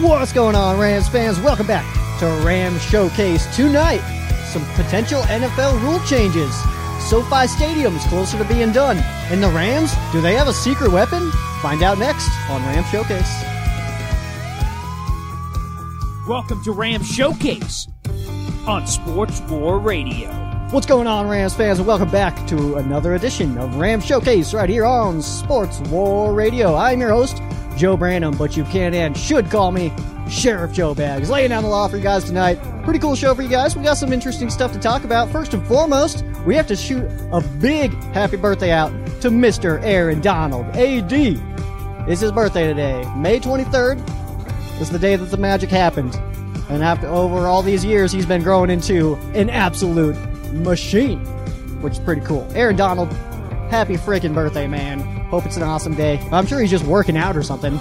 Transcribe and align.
What's 0.00 0.32
going 0.32 0.54
on, 0.54 0.78
Rams 0.78 1.08
fans? 1.08 1.40
Welcome 1.40 1.66
back 1.66 1.86
to 2.18 2.26
Rams 2.44 2.82
Showcase 2.82 3.46
tonight. 3.56 4.02
Some 4.46 4.62
potential 4.74 5.22
NFL 5.22 5.80
rule 5.80 6.00
changes. 6.00 6.54
SoFi 7.08 7.46
Stadium's 7.46 8.04
closer 8.06 8.36
to 8.36 8.44
being 8.44 8.72
done. 8.72 8.98
And 9.30 9.42
the 9.42 9.48
Rams, 9.48 9.94
do 10.12 10.20
they 10.20 10.34
have 10.34 10.48
a 10.48 10.52
secret 10.52 10.92
weapon? 10.92 11.30
Find 11.62 11.82
out 11.82 11.98
next 11.98 12.28
on 12.50 12.62
Rams 12.64 12.88
Showcase. 12.90 13.42
Welcome 16.28 16.62
to 16.64 16.72
Ram 16.72 17.02
Showcase 17.02 17.86
on 18.66 18.86
Sports 18.86 19.40
War 19.42 19.78
Radio. 19.78 20.55
What's 20.70 20.84
going 20.84 21.06
on, 21.06 21.28
Rams 21.28 21.54
fans, 21.54 21.78
and 21.78 21.86
welcome 21.86 22.10
back 22.10 22.44
to 22.48 22.74
another 22.74 23.14
edition 23.14 23.56
of 23.56 23.76
Rams 23.76 24.04
Showcase 24.04 24.52
right 24.52 24.68
here 24.68 24.84
on 24.84 25.22
Sports 25.22 25.78
War 25.82 26.34
Radio. 26.34 26.74
I'm 26.74 27.00
your 27.00 27.10
host, 27.10 27.40
Joe 27.76 27.96
Branham, 27.96 28.36
but 28.36 28.56
you 28.56 28.64
can 28.64 28.92
and 28.92 29.16
should 29.16 29.48
call 29.48 29.70
me 29.70 29.92
Sheriff 30.28 30.72
Joe 30.72 30.92
Bags. 30.92 31.30
Laying 31.30 31.50
down 31.50 31.62
the 31.62 31.68
law 31.68 31.86
for 31.86 31.96
you 31.96 32.02
guys 32.02 32.24
tonight. 32.24 32.58
Pretty 32.82 32.98
cool 32.98 33.14
show 33.14 33.32
for 33.32 33.42
you 33.42 33.48
guys. 33.48 33.76
We 33.76 33.84
got 33.84 33.94
some 33.94 34.12
interesting 34.12 34.50
stuff 34.50 34.72
to 34.72 34.80
talk 34.80 35.04
about. 35.04 35.30
First 35.30 35.54
and 35.54 35.64
foremost, 35.68 36.24
we 36.44 36.56
have 36.56 36.66
to 36.66 36.74
shoot 36.74 37.08
a 37.30 37.40
big 37.60 37.94
happy 38.12 38.36
birthday 38.36 38.72
out 38.72 38.90
to 39.20 39.30
Mr. 39.30 39.80
Aaron 39.84 40.20
Donald, 40.20 40.66
AD. 40.76 41.12
It's 42.08 42.20
his 42.20 42.32
birthday 42.32 42.66
today, 42.66 43.08
May 43.16 43.38
23rd. 43.38 44.00
Is 44.80 44.90
the 44.90 44.98
day 44.98 45.14
that 45.14 45.26
the 45.26 45.36
magic 45.36 45.70
happened. 45.70 46.16
And 46.68 46.82
after 46.82 47.06
over 47.06 47.46
all 47.46 47.62
these 47.62 47.84
years, 47.84 48.10
he's 48.10 48.26
been 48.26 48.42
growing 48.42 48.68
into 48.68 49.14
an 49.32 49.48
absolute 49.48 50.16
machine, 50.52 51.20
which 51.80 51.94
is 51.94 51.98
pretty 51.98 52.22
cool. 52.22 52.46
Aaron 52.54 52.76
Donald, 52.76 53.12
happy 53.70 53.96
freaking 53.96 54.34
birthday, 54.34 54.66
man. 54.66 55.00
Hope 55.26 55.46
it's 55.46 55.56
an 55.56 55.62
awesome 55.62 55.94
day. 55.94 56.18
I'm 56.32 56.46
sure 56.46 56.60
he's 56.60 56.70
just 56.70 56.84
working 56.84 57.16
out 57.16 57.36
or 57.36 57.42
something. 57.42 57.78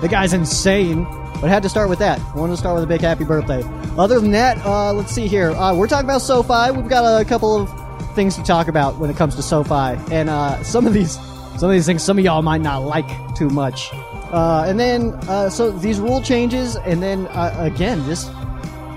The 0.00 0.08
guy's 0.10 0.32
insane, 0.32 1.04
but 1.40 1.50
had 1.50 1.62
to 1.62 1.68
start 1.68 1.88
with 1.88 1.98
that. 2.00 2.20
Wanted 2.34 2.54
to 2.54 2.56
start 2.56 2.74
with 2.74 2.84
a 2.84 2.86
big 2.86 3.00
happy 3.00 3.24
birthday. 3.24 3.62
Other 3.96 4.18
than 4.18 4.30
that, 4.32 4.58
uh, 4.64 4.92
let's 4.92 5.12
see 5.12 5.26
here. 5.26 5.50
Uh, 5.50 5.74
we're 5.74 5.86
talking 5.86 6.06
about 6.06 6.22
SoFi. 6.22 6.72
We've 6.72 6.88
got 6.88 7.20
a 7.20 7.24
couple 7.24 7.54
of 7.56 8.14
things 8.14 8.36
to 8.36 8.42
talk 8.42 8.68
about 8.68 8.98
when 8.98 9.10
it 9.10 9.16
comes 9.16 9.36
to 9.36 9.42
SoFi, 9.42 9.98
and 10.12 10.28
uh, 10.28 10.62
some 10.64 10.86
of 10.86 10.92
these, 10.92 11.12
some 11.58 11.68
of 11.68 11.72
these 11.72 11.86
things, 11.86 12.02
some 12.02 12.18
of 12.18 12.24
y'all 12.24 12.42
might 12.42 12.60
not 12.60 12.78
like 12.78 13.08
too 13.36 13.50
much. 13.50 13.90
Uh, 13.92 14.64
and 14.66 14.78
then, 14.78 15.14
uh, 15.28 15.48
so 15.50 15.70
these 15.70 16.00
rule 16.00 16.22
changes, 16.22 16.76
and 16.76 17.02
then 17.02 17.26
uh, 17.28 17.54
again, 17.58 18.04
this 18.06 18.30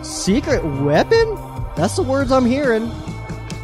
secret 0.01 0.63
weapon. 0.81 1.37
That's 1.75 1.95
the 1.95 2.03
words 2.03 2.31
I'm 2.31 2.45
hearing. 2.45 2.91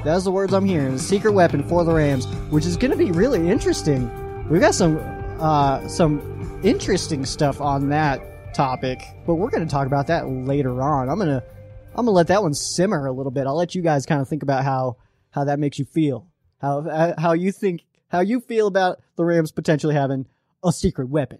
That's 0.04 0.24
the 0.24 0.32
words 0.32 0.52
I'm 0.52 0.66
hearing. 0.66 0.94
A 0.94 1.00
secret 1.00 1.32
weapon 1.32 1.64
for 1.64 1.84
the 1.84 1.94
Rams, 1.94 2.26
which 2.50 2.66
is 2.66 2.76
going 2.76 2.90
to 2.92 2.98
be 2.98 3.12
really 3.12 3.50
interesting. 3.50 4.10
We've 4.50 4.62
got 4.62 4.74
some 4.74 4.98
uh, 5.40 5.88
some 5.88 6.60
interesting 6.64 7.24
stuff 7.24 7.62
on 7.62 7.90
that 7.90 8.54
topic, 8.56 9.04
but 9.28 9.36
we're 9.36 9.52
going 9.52 9.66
to 9.66 9.72
talk 9.72 9.86
about 9.86 10.08
that 10.08 10.28
later 10.28 10.82
on. 10.82 11.08
I'm 11.08 11.20
gonna 11.20 11.44
I'm 11.90 12.06
gonna 12.06 12.12
let 12.12 12.28
that 12.28 12.42
one 12.42 12.56
simmer 12.56 13.06
a 13.06 13.12
little 13.12 13.32
bit. 13.32 13.46
I'll 13.46 13.56
let 13.56 13.76
you 13.76 13.84
guys 13.84 14.08
kind 14.08 14.22
of 14.22 14.28
think 14.28 14.42
about 14.42 14.64
how 14.64 14.98
how 15.30 15.44
that 15.44 15.60
makes 15.60 15.78
you 15.78 15.86
feel, 15.86 16.28
how 16.60 17.14
how 17.18 17.34
you 17.34 17.52
think 17.52 17.86
how 18.08 18.22
you 18.22 18.40
feel 18.40 18.66
about 18.66 19.00
the 19.18 19.24
Rams 19.24 19.52
potentially 19.52 19.94
having 19.94 20.26
a 20.64 20.72
secret 20.72 21.10
weapon, 21.10 21.40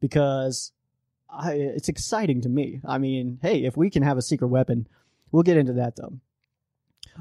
because 0.00 0.70
I, 1.28 1.54
it's 1.54 1.88
exciting 1.88 2.42
to 2.42 2.48
me. 2.48 2.80
I 2.86 2.98
mean, 2.98 3.40
hey, 3.42 3.64
if 3.64 3.76
we 3.76 3.90
can 3.90 4.04
have 4.04 4.18
a 4.18 4.22
secret 4.22 4.48
weapon, 4.48 4.86
we'll 5.36 5.42
get 5.42 5.58
into 5.58 5.74
that 5.74 5.96
though. 5.96 6.14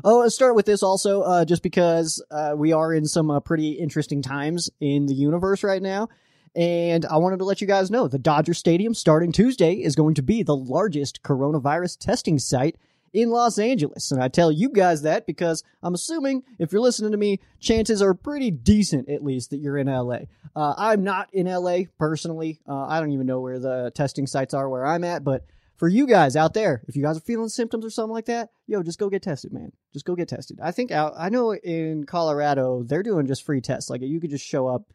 Oh, 0.04 0.20
let's 0.20 0.36
start 0.36 0.56
with 0.56 0.66
this 0.66 0.84
also, 0.84 1.22
uh, 1.22 1.44
just 1.44 1.62
because 1.62 2.24
uh, 2.32 2.54
we 2.56 2.72
are 2.72 2.94
in 2.94 3.06
some 3.06 3.30
uh, 3.30 3.42
pretty 3.42 3.72
interesting 3.72 4.22
times 4.22 4.70
in 4.80 5.06
the 5.06 5.14
universe 5.14 5.64
right 5.64 5.82
now. 5.82 6.08
And 6.56 7.06
I 7.06 7.18
wanted 7.18 7.40
to 7.40 7.46
let 7.46 7.60
you 7.60 7.68
guys 7.68 7.92
know 7.92 8.08
the 8.08 8.18
Dodger 8.18 8.54
Stadium 8.54 8.94
starting 8.94 9.34
Tuesday 9.34 9.74
is 9.74 9.98
going 9.98 10.16
to 10.16 10.22
be 10.22 10.44
the 10.44 10.56
largest 10.56 11.24
coronavirus 11.24 12.00
testing 12.00 12.40
site 12.40 12.78
in 13.12 13.32
Los 13.32 13.60
Angeles. 13.60 14.12
And 14.12 14.24
I 14.24 14.30
tell 14.30 14.50
you 14.50 14.70
guys 14.70 15.02
that 15.02 15.28
because 15.28 15.62
I'm 15.84 15.94
assuming 15.94 16.44
if 16.58 16.72
you're 16.72 16.82
listening 16.82 17.12
to 17.12 17.18
me, 17.18 17.42
chances 17.60 18.02
are 18.02 18.14
pretty 18.14 18.52
decent 18.52 19.10
at 19.10 19.24
least 19.24 19.50
that 19.50 19.58
you're 19.58 19.78
in 19.78 19.88
LA. 19.88 20.20
Uh, 20.56 20.74
I'm 20.78 21.04
not 21.04 21.34
in 21.34 21.48
LA 21.48 21.80
personally. 21.98 22.62
Uh, 22.68 22.86
I 22.86 23.02
don't 23.02 23.12
even 23.12 23.28
know 23.28 23.42
where 23.42 23.60
the 23.60 23.92
testing 23.94 24.26
sites 24.26 24.54
are 24.54 24.70
where 24.70 24.86
I'm 24.86 25.04
at, 25.04 25.26
but 25.26 25.46
for 25.76 25.88
you 25.88 26.08
guys 26.08 26.36
out 26.36 26.54
there, 26.54 26.84
if 26.88 26.96
you 26.96 27.04
guys 27.04 27.18
are 27.18 27.22
feeling 27.22 27.50
symptoms 27.50 27.86
or 27.86 27.90
something 27.90 28.14
like 28.14 28.26
that, 28.26 28.50
yo, 28.68 28.82
just 28.82 29.00
go 29.00 29.10
get 29.10 29.22
tested, 29.22 29.52
man. 29.52 29.72
Just 29.94 30.06
go 30.06 30.16
get 30.16 30.30
tested. 30.30 30.60
I 30.62 30.72
think 30.72 30.92
out, 30.92 31.14
I 31.18 31.30
know 31.30 31.54
in 31.54 32.06
Colorado 32.06 32.84
they're 32.84 33.04
doing 33.04 33.28
just 33.28 33.46
free 33.46 33.62
tests. 33.62 33.90
Like 33.90 34.02
you 34.02 34.20
could 34.20 34.30
just 34.30 34.46
show 34.46 34.68
up 34.68 34.94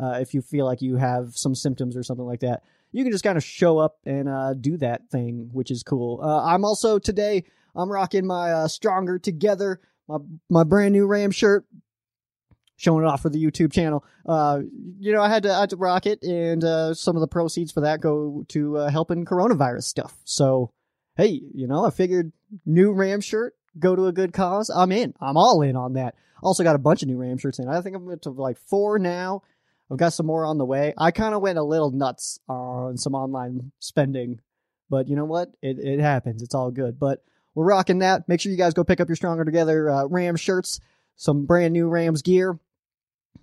uh, 0.00 0.18
if 0.20 0.32
you 0.34 0.40
feel 0.40 0.66
like 0.66 0.82
you 0.82 0.96
have 0.96 1.36
some 1.36 1.54
symptoms 1.54 1.96
or 1.96 2.02
something 2.02 2.26
like 2.26 2.40
that. 2.40 2.62
You 2.92 3.04
can 3.04 3.12
just 3.12 3.24
kind 3.24 3.36
of 3.36 3.44
show 3.44 3.78
up 3.78 3.98
and 4.04 4.28
uh, 4.28 4.54
do 4.54 4.76
that 4.78 5.08
thing, 5.10 5.50
which 5.52 5.70
is 5.70 5.82
cool. 5.82 6.20
Uh, 6.22 6.44
I'm 6.44 6.64
also 6.64 6.98
today. 6.98 7.44
I'm 7.74 7.90
rocking 7.90 8.26
my 8.26 8.50
uh, 8.50 8.68
Stronger 8.68 9.18
Together, 9.18 9.80
my 10.08 10.18
my 10.48 10.64
brand 10.64 10.92
new 10.92 11.06
Ram 11.06 11.30
shirt 11.30 11.66
showing 12.80 13.04
it 13.04 13.06
off 13.06 13.20
for 13.20 13.28
the 13.28 13.42
YouTube 13.42 13.70
channel. 13.70 14.02
Uh, 14.24 14.60
you 14.98 15.12
know, 15.12 15.20
I 15.20 15.28
had 15.28 15.42
to, 15.42 15.52
I 15.52 15.60
had 15.60 15.70
to 15.70 15.76
rock 15.76 16.06
it, 16.06 16.22
and 16.22 16.64
uh, 16.64 16.94
some 16.94 17.14
of 17.14 17.20
the 17.20 17.28
proceeds 17.28 17.70
for 17.70 17.82
that 17.82 18.00
go 18.00 18.46
to 18.48 18.78
uh, 18.78 18.90
helping 18.90 19.26
coronavirus 19.26 19.82
stuff. 19.82 20.16
So, 20.24 20.72
hey, 21.14 21.42
you 21.54 21.68
know, 21.68 21.84
I 21.84 21.90
figured 21.90 22.32
new 22.64 22.92
Ram 22.92 23.20
shirt 23.20 23.54
go 23.78 23.94
to 23.94 24.06
a 24.06 24.12
good 24.12 24.32
cause. 24.32 24.70
I'm 24.74 24.92
in. 24.92 25.12
I'm 25.20 25.36
all 25.36 25.60
in 25.60 25.76
on 25.76 25.92
that. 25.92 26.14
Also 26.42 26.64
got 26.64 26.74
a 26.74 26.78
bunch 26.78 27.02
of 27.02 27.08
new 27.08 27.18
Ram 27.18 27.36
shirts 27.36 27.58
in. 27.58 27.68
I 27.68 27.82
think 27.82 27.94
I'm 27.94 28.08
up 28.10 28.22
to 28.22 28.30
like 28.30 28.56
four 28.56 28.98
now. 28.98 29.42
I've 29.90 29.98
got 29.98 30.14
some 30.14 30.26
more 30.26 30.46
on 30.46 30.56
the 30.56 30.64
way. 30.64 30.94
I 30.96 31.10
kind 31.10 31.34
of 31.34 31.42
went 31.42 31.58
a 31.58 31.62
little 31.62 31.90
nuts 31.90 32.40
on 32.48 32.96
some 32.96 33.14
online 33.14 33.72
spending, 33.78 34.40
but 34.88 35.06
you 35.06 35.16
know 35.16 35.26
what? 35.26 35.50
It 35.60 35.78
it 35.78 36.00
happens. 36.00 36.42
It's 36.42 36.54
all 36.54 36.70
good. 36.70 36.98
But 36.98 37.22
we're 37.54 37.66
rocking 37.66 37.98
that. 37.98 38.26
Make 38.26 38.40
sure 38.40 38.50
you 38.50 38.56
guys 38.56 38.72
go 38.72 38.84
pick 38.84 39.00
up 39.00 39.08
your 39.08 39.16
Stronger 39.16 39.44
Together 39.44 39.90
uh, 39.90 40.06
Ram 40.06 40.36
shirts, 40.36 40.80
some 41.16 41.44
brand 41.44 41.74
new 41.74 41.88
Rams 41.88 42.22
gear 42.22 42.58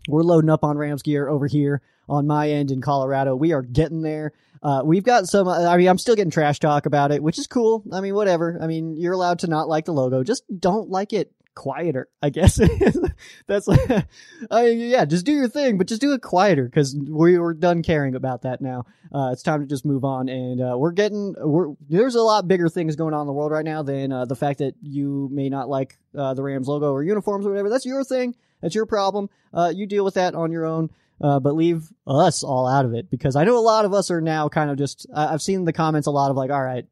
we're 0.08 0.24
loading 0.24 0.50
up 0.50 0.64
on 0.64 0.78
Rams 0.78 1.02
gear 1.02 1.28
over 1.28 1.48
here 1.48 1.82
on 2.10 2.28
my 2.28 2.50
end 2.50 2.72
in 2.72 2.82
Colorado. 2.82 3.36
We 3.36 3.52
are 3.52 3.62
getting 3.62 4.02
there. 4.02 4.34
Uh, 4.64 4.82
we've 4.84 5.04
got 5.04 5.28
some. 5.28 5.48
I 5.48 5.78
mean, 5.78 5.88
I'm 5.88 5.98
still 5.98 6.16
getting 6.16 6.32
trash 6.32 6.60
talk 6.60 6.86
about 6.86 7.12
it, 7.12 7.22
which 7.22 7.38
is 7.38 7.48
cool. 7.48 7.84
I 7.92 8.02
mean, 8.02 8.16
whatever. 8.16 8.58
I 8.62 8.68
mean, 8.68 8.98
you're 8.98 9.14
allowed 9.14 9.40
to 9.40 9.48
not 9.48 9.68
like 9.68 9.86
the 9.86 9.94
logo. 9.94 10.24
Just 10.24 10.44
don't 10.60 10.90
like 10.90 11.14
it 11.14 11.32
quieter. 11.58 12.08
I 12.22 12.30
guess 12.30 12.56
that's. 13.48 13.68
Mean, 13.68 14.06
yeah, 14.52 15.06
just 15.06 15.26
do 15.26 15.32
your 15.32 15.50
thing, 15.50 15.78
but 15.78 15.88
just 15.88 16.02
do 16.02 16.14
it 16.14 16.22
quieter 16.22 16.66
because 16.66 16.96
we 16.96 17.38
we're 17.40 17.56
done 17.56 17.82
caring 17.82 18.16
about 18.16 18.44
that 18.44 18.62
now. 18.62 18.86
Uh, 19.12 19.32
it's 19.34 19.42
time 19.42 19.62
to 19.62 19.66
just 19.66 19.84
move 19.86 20.06
on, 20.06 20.30
and 20.30 20.62
uh, 20.62 20.78
we're 20.78 20.92
getting. 20.92 21.34
We're 21.38 21.74
there's 21.90 22.16
a 22.16 22.22
lot 22.22 22.48
bigger 22.48 22.70
things 22.70 22.96
going 22.96 23.14
on 23.14 23.22
in 23.22 23.28
the 23.28 23.34
world 23.34 23.52
right 23.52 23.66
now 23.66 23.82
than 23.82 24.12
uh, 24.12 24.26
the 24.26 24.36
fact 24.36 24.60
that 24.60 24.76
you 24.82 25.30
may 25.32 25.50
not 25.50 25.68
like 25.68 25.98
uh, 26.16 26.36
the 26.36 26.44
Rams 26.44 26.68
logo 26.68 26.92
or 26.92 27.04
uniforms 27.04 27.46
or 27.46 27.50
whatever. 27.50 27.70
That's 27.70 27.86
your 27.86 28.04
thing. 28.04 28.36
That's 28.62 28.76
your 28.76 28.86
problem. 28.86 29.30
Uh, 29.54 29.74
you 29.76 29.88
deal 29.88 30.06
with 30.06 30.14
that 30.14 30.36
on 30.36 30.52
your 30.52 30.66
own. 30.66 30.92
Uh, 31.20 31.40
but 31.40 31.56
leave 31.56 31.92
us 32.06 32.44
all 32.44 32.68
out 32.68 32.86
of 32.86 32.94
it 32.94 33.10
because 33.10 33.36
I 33.36 33.44
know 33.44 33.58
a 33.58 33.60
lot 33.60 33.86
of 33.86 33.94
us 33.94 34.12
are 34.12 34.22
now 34.22 34.50
kind 34.50 34.70
of 34.70 34.78
just. 34.78 35.08
I've 35.12 35.42
seen 35.42 35.66
the 35.66 35.74
comments 35.74 36.06
a 36.06 36.12
lot 36.12 36.30
of 36.30 36.38
like, 36.38 36.52
all 36.52 36.64
right, 36.64 36.86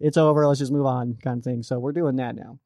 it's 0.00 0.16
over, 0.16 0.44
let's 0.44 0.58
just 0.58 0.72
move 0.72 0.86
on, 0.86 1.16
kind 1.22 1.38
of 1.38 1.44
thing. 1.44 1.62
So 1.62 1.78
we're 1.78 1.92
doing 1.92 2.16
that 2.16 2.34
now. 2.34 2.58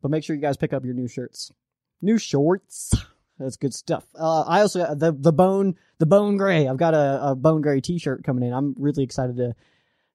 But 0.00 0.10
make 0.10 0.24
sure 0.24 0.36
you 0.36 0.42
guys 0.42 0.56
pick 0.56 0.72
up 0.72 0.84
your 0.84 0.94
new 0.94 1.08
shirts, 1.08 1.52
new 2.00 2.18
shorts. 2.18 2.94
That's 3.38 3.56
good 3.56 3.72
stuff. 3.74 4.04
Uh, 4.18 4.42
I 4.42 4.62
also 4.62 4.94
the 4.94 5.12
the 5.12 5.32
bone 5.32 5.76
the 5.98 6.06
bone 6.06 6.36
gray. 6.36 6.66
I've 6.66 6.76
got 6.76 6.94
a, 6.94 7.30
a 7.30 7.34
bone 7.36 7.60
gray 7.60 7.80
T-shirt 7.80 8.24
coming 8.24 8.42
in. 8.42 8.52
I'm 8.52 8.74
really 8.76 9.04
excited 9.04 9.36
to 9.36 9.54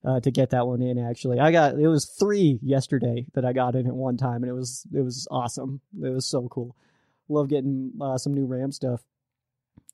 uh, 0.06 0.20
to 0.20 0.32
get 0.32 0.50
that 0.50 0.68
one 0.68 0.82
in. 0.82 0.98
Actually, 0.98 1.40
I 1.40 1.52
got 1.52 1.80
it 1.80 1.88
was 1.88 2.06
three 2.06 2.60
yesterday 2.62 3.26
that 3.34 3.46
I 3.46 3.54
got 3.54 3.76
in 3.76 3.88
at 3.88 3.96
one 3.96 4.18
time, 4.18 4.44
and 4.44 4.50
it 4.50 4.54
was 4.54 4.86
it 4.94 5.02
was 5.02 5.28
awesome. 5.32 5.80
It 6.02 6.10
was 6.10 6.26
so 6.26 6.48
cool. 6.50 6.76
Love 7.30 7.48
getting 7.48 7.94
uh, 8.02 8.18
some 8.18 8.34
new 8.34 8.46
Ram 8.46 8.72
stuff. 8.72 9.02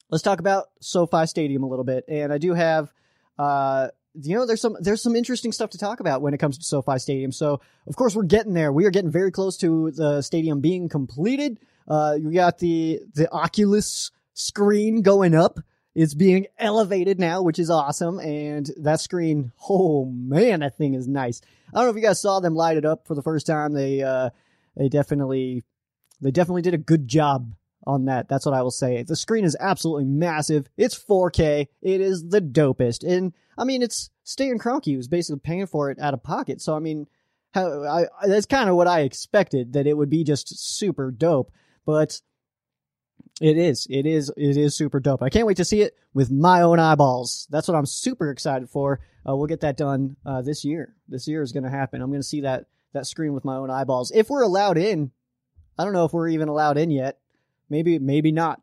Let's 0.10 0.24
talk 0.24 0.40
about 0.40 0.70
SoFi 0.82 1.28
Stadium 1.28 1.62
a 1.62 1.68
little 1.68 1.86
bit, 1.86 2.04
and 2.08 2.34
I 2.34 2.40
do 2.40 2.56
have, 2.56 2.92
uh, 3.38 3.90
you 4.14 4.36
know, 4.36 4.46
there's 4.46 4.62
some 4.62 4.76
there's 4.80 5.02
some 5.02 5.16
interesting 5.16 5.52
stuff 5.52 5.72
to 5.72 5.78
talk 5.78 6.00
about 6.00 6.22
when 6.22 6.34
it 6.34 6.40
comes 6.40 6.58
to 6.58 6.64
SoFi 6.64 7.00
Stadium. 7.00 7.32
So 7.32 7.62
of 7.88 7.96
course 7.96 8.16
we're 8.16 8.24
getting 8.24 8.54
there. 8.54 8.72
We 8.72 8.86
are 8.86 8.92
getting 8.92 9.12
very 9.12 9.32
close 9.32 9.58
to 9.58 9.92
the 9.92 10.22
stadium 10.22 10.62
being 10.62 10.90
completed. 10.90 11.60
Uh, 11.88 12.16
you 12.20 12.32
got 12.34 12.60
the 12.60 13.02
the 13.14 13.32
Oculus 13.32 14.12
screen 14.34 15.02
going 15.02 15.36
up 15.36 15.60
it's 15.96 16.14
being 16.14 16.48
elevated 16.58 17.20
now, 17.20 17.42
which 17.42 17.60
is 17.60 17.70
awesome. 17.70 18.20
And 18.20 18.70
that 18.78 19.02
screen, 19.02 19.52
oh 19.70 20.06
man, 20.06 20.62
that 20.62 20.78
thing 20.78 20.94
is 20.94 21.08
nice. 21.08 21.42
I 21.74 21.78
don't 21.78 21.86
know 21.86 21.90
if 21.90 21.96
you 21.96 22.02
guys 22.02 22.22
saw 22.22 22.40
them 22.40 22.56
light 22.56 22.78
it 22.78 22.86
up 22.86 23.06
for 23.08 23.16
the 23.16 23.22
first 23.22 23.48
time. 23.48 23.74
They 23.74 24.02
uh, 24.02 24.30
they 24.78 24.88
definitely 24.88 25.64
they 26.22 26.32
definitely 26.32 26.62
did 26.62 26.74
a 26.74 26.78
good 26.78 27.08
job 27.08 27.54
on 27.90 28.06
that. 28.06 28.30
That's 28.30 28.46
what 28.46 28.56
I 28.56 28.62
will 28.62 28.72
say. 28.72 29.04
The 29.04 29.16
screen 29.16 29.44
is 29.44 29.58
absolutely 29.60 30.06
massive. 30.06 30.68
It's 30.78 30.98
4K. 30.98 31.68
It 31.82 32.02
is 32.02 32.30
the 32.30 32.42
dopest. 32.42 33.08
And 33.08 33.34
I 33.58 33.64
mean, 33.64 33.82
it's 33.82 34.10
Stan 34.24 34.60
Kroenke 34.60 34.94
who's 34.96 35.08
basically 35.08 35.40
paying 35.40 35.66
for 35.66 35.90
it 35.90 36.00
out 36.00 36.14
of 36.14 36.24
pocket. 36.24 36.62
So 36.62 36.76
I 36.76 36.80
mean, 36.80 37.08
how, 37.54 37.84
I, 37.84 38.06
that's 38.28 38.46
kind 38.46 38.70
of 38.70 38.76
what 38.76 38.88
I 38.88 39.02
expected 39.02 39.74
that 39.74 39.88
it 39.88 39.98
would 39.98 40.10
be 40.10 40.24
just 40.24 40.78
super 40.78 41.12
dope. 41.12 41.52
But 41.86 42.22
it 43.42 43.58
is. 43.58 43.88
It 43.90 44.06
is. 44.06 44.32
It 44.36 44.58
is 44.58 44.76
super 44.76 45.00
dope. 45.00 45.24
I 45.24 45.30
can't 45.30 45.48
wait 45.48 45.58
to 45.58 45.66
see 45.66 45.82
it 45.82 45.96
with 46.14 46.30
my 46.30 46.62
own 46.62 46.80
eyeballs. 46.80 47.48
That's 47.50 47.68
what 47.68 47.76
I'm 47.76 47.86
super 47.86 48.30
excited 48.30 48.70
for. 48.70 49.00
Uh, 49.28 49.36
we'll 49.36 49.48
get 49.48 49.62
that 49.62 49.78
done 49.78 50.18
uh, 50.26 50.42
this 50.42 50.64
year. 50.64 50.94
This 51.08 51.28
year 51.28 51.42
is 51.42 51.52
going 51.52 51.64
to 51.64 51.70
happen. 51.70 52.02
I'm 52.02 52.10
going 52.10 52.22
to 52.22 52.28
see 52.28 52.42
that 52.42 52.66
that 52.94 53.08
screen 53.08 53.34
with 53.34 53.46
my 53.46 53.56
own 53.56 53.70
eyeballs. 53.70 54.12
If 54.12 54.30
we're 54.30 54.42
allowed 54.42 54.78
in, 54.78 55.12
I 55.78 55.84
don't 55.84 55.94
know 55.94 56.06
if 56.06 56.14
we're 56.14 56.30
even 56.30 56.50
allowed 56.50 56.78
in 56.78 56.92
yet. 56.92 57.20
Maybe, 57.70 58.00
maybe 58.00 58.32
not. 58.32 58.62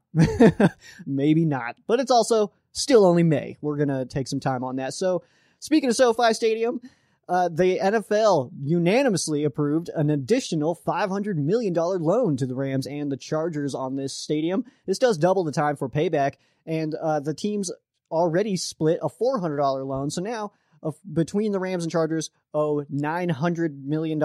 maybe 1.06 1.44
not. 1.44 1.76
But 1.87 2.00
it's 2.00 2.11
also 2.11 2.53
still 2.73 3.05
only 3.05 3.23
May. 3.23 3.56
We're 3.61 3.76
going 3.76 3.88
to 3.88 4.05
take 4.05 4.29
some 4.29 4.41
time 4.41 4.64
on 4.64 4.76
that. 4.76 4.94
So, 4.94 5.23
speaking 5.61 5.88
of 5.88 5.97
SoFi 5.97 6.35
Stadium, 6.35 6.81
uh, 7.29 7.49
the 7.49 7.79
NFL 7.79 8.50
unanimously 8.62 9.44
approved 9.44 9.91
an 9.94 10.11
additional 10.11 10.79
$500 10.87 11.37
million 11.37 11.75
loan 11.75 12.37
to 12.37 12.47
the 12.47 12.55
Rams 12.55 12.87
and 12.87 13.11
the 13.11 13.17
Chargers 13.17 13.75
on 13.75 13.97
this 13.97 14.17
stadium. 14.17 14.64
This 14.87 14.99
does 14.99 15.19
double 15.19 15.43
the 15.43 15.53
time 15.53 15.76
for 15.76 15.88
payback, 15.88 16.35
and 16.67 16.94
uh, 16.94 17.20
the 17.20 17.35
teams 17.35 17.73
already 18.11 18.56
split 18.56 19.00
a 19.03 19.08
$400 19.08 19.87
loan. 19.87 20.11
So 20.11 20.20
now, 20.20 20.53
uh, 20.82 20.93
between 21.12 21.50
the 21.50 21.58
Rams 21.58 21.82
and 21.82 21.91
Chargers, 21.91 22.31
owe 22.55 22.85
$900 22.93 23.85
million 23.85 24.20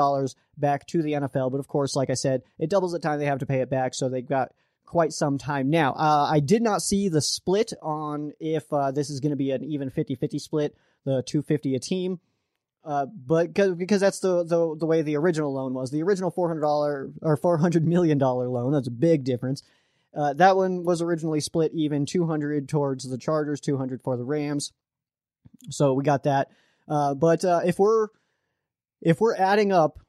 back 0.58 0.86
to 0.88 1.02
the 1.02 1.14
NFL. 1.14 1.52
But 1.52 1.60
of 1.60 1.68
course, 1.68 1.96
like 1.96 2.12
I 2.12 2.16
said, 2.16 2.44
it 2.60 2.70
doubles 2.70 2.92
the 2.92 3.00
time 3.00 3.20
they 3.20 3.26
have 3.26 3.40
to 3.40 3.46
pay 3.46 3.62
it 3.62 3.70
back. 3.70 3.96
So 3.96 4.10
they've 4.10 4.28
got 4.28 4.52
quite 4.92 5.14
some 5.14 5.38
time 5.38 5.70
now. 5.70 5.94
Uh, 5.94 6.30
I 6.30 6.42
did 6.42 6.62
not 6.62 6.82
see 6.82 7.08
the 7.08 7.22
split 7.22 7.72
on 7.82 8.34
if 8.42 8.72
uh, 8.74 8.92
this 8.92 9.10
is 9.10 9.22
going 9.22 9.30
to 9.30 9.38
be 9.38 9.52
an 9.52 9.64
even 9.64 9.90
50 9.90 10.16
50 10.16 10.38
split, 10.38 10.76
the 11.06 11.24
250 11.26 11.76
a 11.76 11.80
team. 11.80 12.20
Uh, 12.84 13.06
but 13.06 13.54
because 13.54 14.02
that's 14.02 14.20
the, 14.20 14.44
the 14.44 14.76
the 14.76 14.86
way 14.86 15.02
the 15.02 15.16
original 15.16 15.54
loan 15.54 15.74
was, 15.74 15.92
the 15.92 16.04
original 16.04 16.30
four 16.30 16.50
hundred 16.50 16.62
dollar 16.62 17.12
or 17.22 17.38
four 17.38 17.58
hundred 17.58 17.88
million 17.88 18.18
dollar 18.18 18.50
loan. 18.50 18.74
That's 18.74 18.88
a 18.88 18.92
big 18.92 19.24
difference. 19.24 19.64
Uh, 20.14 20.34
that 20.34 20.58
one 20.58 20.84
was 20.84 21.02
originally 21.02 21.40
split 21.40 21.72
even, 21.74 22.06
two 22.06 22.26
hundred 22.26 22.68
towards 22.68 23.08
the 23.08 23.20
Chargers, 23.20 23.62
two 23.62 23.78
hundred 23.78 24.02
for 24.02 24.18
the 24.18 24.26
Rams. 24.26 24.74
So 25.70 25.94
we 25.94 26.04
got 26.04 26.24
that. 26.24 26.50
Uh, 26.90 27.14
but 27.14 27.46
uh, 27.46 27.62
if 27.64 27.80
we're 27.80 28.08
if 29.00 29.22
we're 29.22 29.36
adding 29.36 29.72
up 29.72 30.00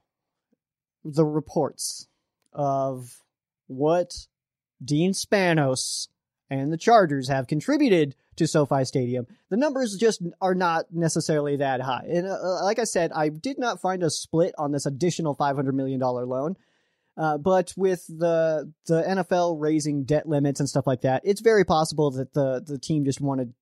the 1.05 1.25
reports 1.25 2.07
of 2.53 3.21
what 3.67 4.27
Dean 4.83 5.11
Spanos 5.11 6.07
and 6.49 6.71
the 6.71 6.77
Chargers 6.77 7.29
have 7.29 7.47
contributed 7.47 8.15
to 8.35 8.47
SoFi 8.47 8.85
Stadium. 8.85 9.27
The 9.49 9.57
numbers 9.57 9.95
just 9.99 10.21
are 10.41 10.55
not 10.55 10.85
necessarily 10.91 11.57
that 11.57 11.81
high. 11.81 12.05
And 12.09 12.27
uh, 12.27 12.31
uh 12.33 12.63
like 12.63 12.79
I 12.79 12.83
said, 12.83 13.11
I 13.11 13.29
did 13.29 13.59
not 13.59 13.81
find 13.81 14.03
a 14.03 14.09
split 14.09 14.53
on 14.57 14.71
this 14.71 14.85
additional 14.85 15.35
$500 15.35 15.73
million 15.73 15.99
loan. 15.99 16.55
Uh, 17.15 17.37
but 17.37 17.73
with 17.77 18.07
the 18.07 18.71
the 18.87 19.03
NFL 19.03 19.57
raising 19.59 20.03
debt 20.03 20.27
limits 20.27 20.59
and 20.59 20.67
stuff 20.67 20.87
like 20.87 21.01
that, 21.01 21.21
it's 21.23 21.41
very 21.41 21.63
possible 21.63 22.09
that 22.11 22.33
the 22.33 22.63
the 22.65 22.79
team 22.79 23.05
just 23.05 23.21
wanted 23.21 23.53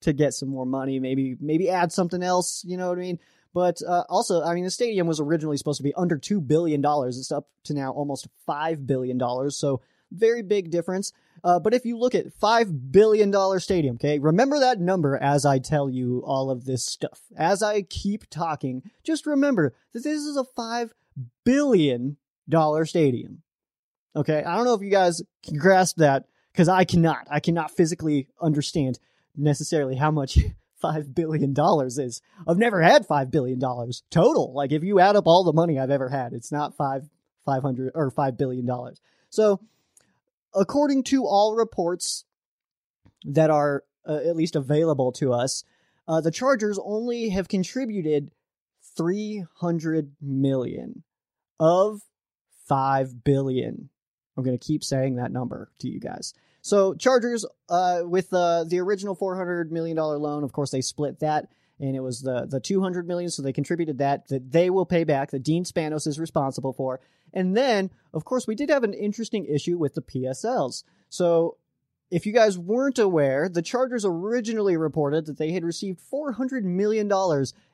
to 0.00 0.12
get 0.12 0.34
some 0.34 0.48
more 0.48 0.66
money, 0.66 0.98
maybe 0.98 1.36
maybe 1.40 1.70
add 1.70 1.92
something 1.92 2.22
else. 2.22 2.64
You 2.66 2.76
know 2.76 2.88
what 2.88 2.98
I 2.98 3.02
mean? 3.02 3.20
But 3.54 3.80
uh, 3.86 4.02
also, 4.08 4.42
I 4.42 4.54
mean, 4.54 4.64
the 4.64 4.70
stadium 4.70 5.06
was 5.06 5.20
originally 5.20 5.56
supposed 5.56 5.78
to 5.78 5.84
be 5.84 5.94
under 5.94 6.18
two 6.18 6.40
billion 6.40 6.80
dollars. 6.80 7.16
It's 7.16 7.30
up 7.30 7.48
to 7.64 7.74
now 7.74 7.92
almost 7.92 8.26
five 8.44 8.86
billion 8.86 9.18
dollars. 9.18 9.56
So 9.56 9.82
very 10.10 10.42
big 10.42 10.70
difference. 10.70 11.12
Uh, 11.44 11.60
but 11.60 11.74
if 11.74 11.84
you 11.84 11.98
look 11.98 12.14
at 12.14 12.26
$5 12.26 12.90
billion 12.90 13.32
stadium, 13.60 13.96
okay, 13.96 14.18
remember 14.18 14.58
that 14.58 14.80
number 14.80 15.16
as 15.16 15.44
I 15.44 15.58
tell 15.58 15.88
you 15.88 16.22
all 16.26 16.50
of 16.50 16.64
this 16.64 16.84
stuff. 16.84 17.20
As 17.36 17.62
I 17.62 17.82
keep 17.82 18.28
talking, 18.30 18.82
just 19.04 19.26
remember 19.26 19.74
that 19.92 20.02
this 20.02 20.22
is 20.22 20.36
a 20.36 20.44
$5 20.44 20.90
billion 21.44 22.16
stadium. 22.84 23.42
Okay, 24.14 24.42
I 24.42 24.56
don't 24.56 24.64
know 24.64 24.74
if 24.74 24.82
you 24.82 24.90
guys 24.90 25.22
can 25.44 25.58
grasp 25.58 25.98
that 25.98 26.24
because 26.52 26.68
I 26.68 26.84
cannot. 26.84 27.26
I 27.30 27.38
cannot 27.38 27.70
physically 27.70 28.28
understand 28.40 28.98
necessarily 29.36 29.94
how 29.94 30.10
much 30.10 30.38
$5 30.82 31.14
billion 31.14 31.54
is. 31.78 32.22
I've 32.48 32.58
never 32.58 32.80
had 32.80 33.06
$5 33.06 33.30
billion 33.30 33.60
total. 34.10 34.54
Like 34.54 34.72
if 34.72 34.82
you 34.82 35.00
add 35.00 35.16
up 35.16 35.26
all 35.26 35.44
the 35.44 35.52
money 35.52 35.78
I've 35.78 35.90
ever 35.90 36.08
had, 36.08 36.32
it's 36.32 36.50
not 36.50 36.76
five, 36.76 37.08
500 37.44 37.92
or 37.94 38.10
$5 38.10 38.36
billion. 38.38 38.68
So 39.28 39.60
according 40.56 41.04
to 41.04 41.26
all 41.26 41.54
reports 41.54 42.24
that 43.24 43.50
are 43.50 43.84
uh, 44.08 44.16
at 44.16 44.36
least 44.36 44.56
available 44.56 45.12
to 45.12 45.32
us, 45.32 45.64
uh, 46.08 46.20
the 46.20 46.30
Chargers 46.30 46.78
only 46.82 47.28
have 47.30 47.48
contributed 47.48 48.30
300 48.96 50.12
million 50.20 51.02
of 51.60 52.02
5 52.66 53.24
billion. 53.24 53.90
I'm 54.36 54.44
going 54.44 54.58
to 54.58 54.64
keep 54.64 54.84
saying 54.84 55.16
that 55.16 55.32
number 55.32 55.70
to 55.80 55.88
you 55.88 56.00
guys. 56.00 56.34
So 56.62 56.94
Chargers, 56.94 57.44
uh, 57.68 58.00
with 58.04 58.32
uh, 58.32 58.64
the 58.64 58.80
original 58.80 59.14
400 59.14 59.70
million 59.70 59.96
dollar 59.96 60.18
loan, 60.18 60.42
of 60.42 60.52
course 60.52 60.70
they 60.70 60.80
split 60.80 61.20
that, 61.20 61.48
and 61.78 61.94
it 61.94 62.00
was 62.00 62.22
the 62.22 62.46
the 62.46 62.60
200 62.60 63.06
million, 63.06 63.30
so 63.30 63.42
they 63.42 63.52
contributed 63.52 63.98
that 63.98 64.28
that 64.28 64.52
they 64.52 64.70
will 64.70 64.86
pay 64.86 65.04
back. 65.04 65.30
That 65.30 65.42
Dean 65.42 65.64
Spanos 65.64 66.06
is 66.06 66.18
responsible 66.18 66.72
for, 66.72 67.00
and 67.32 67.56
then, 67.56 67.90
of 68.14 68.24
course, 68.24 68.46
we 68.46 68.54
did 68.54 68.70
have 68.70 68.82
an 68.82 68.94
interesting 68.94 69.44
issue 69.44 69.76
with 69.76 69.94
the 69.94 70.02
PSLs. 70.02 70.84
So, 71.08 71.58
if 72.10 72.24
you 72.24 72.32
guys 72.32 72.58
weren't 72.58 72.98
aware, 72.98 73.48
the 73.48 73.62
Chargers 73.62 74.04
originally 74.06 74.76
reported 74.76 75.26
that 75.26 75.38
they 75.38 75.52
had 75.52 75.64
received 75.64 76.00
$400 76.00 76.62
million 76.62 77.10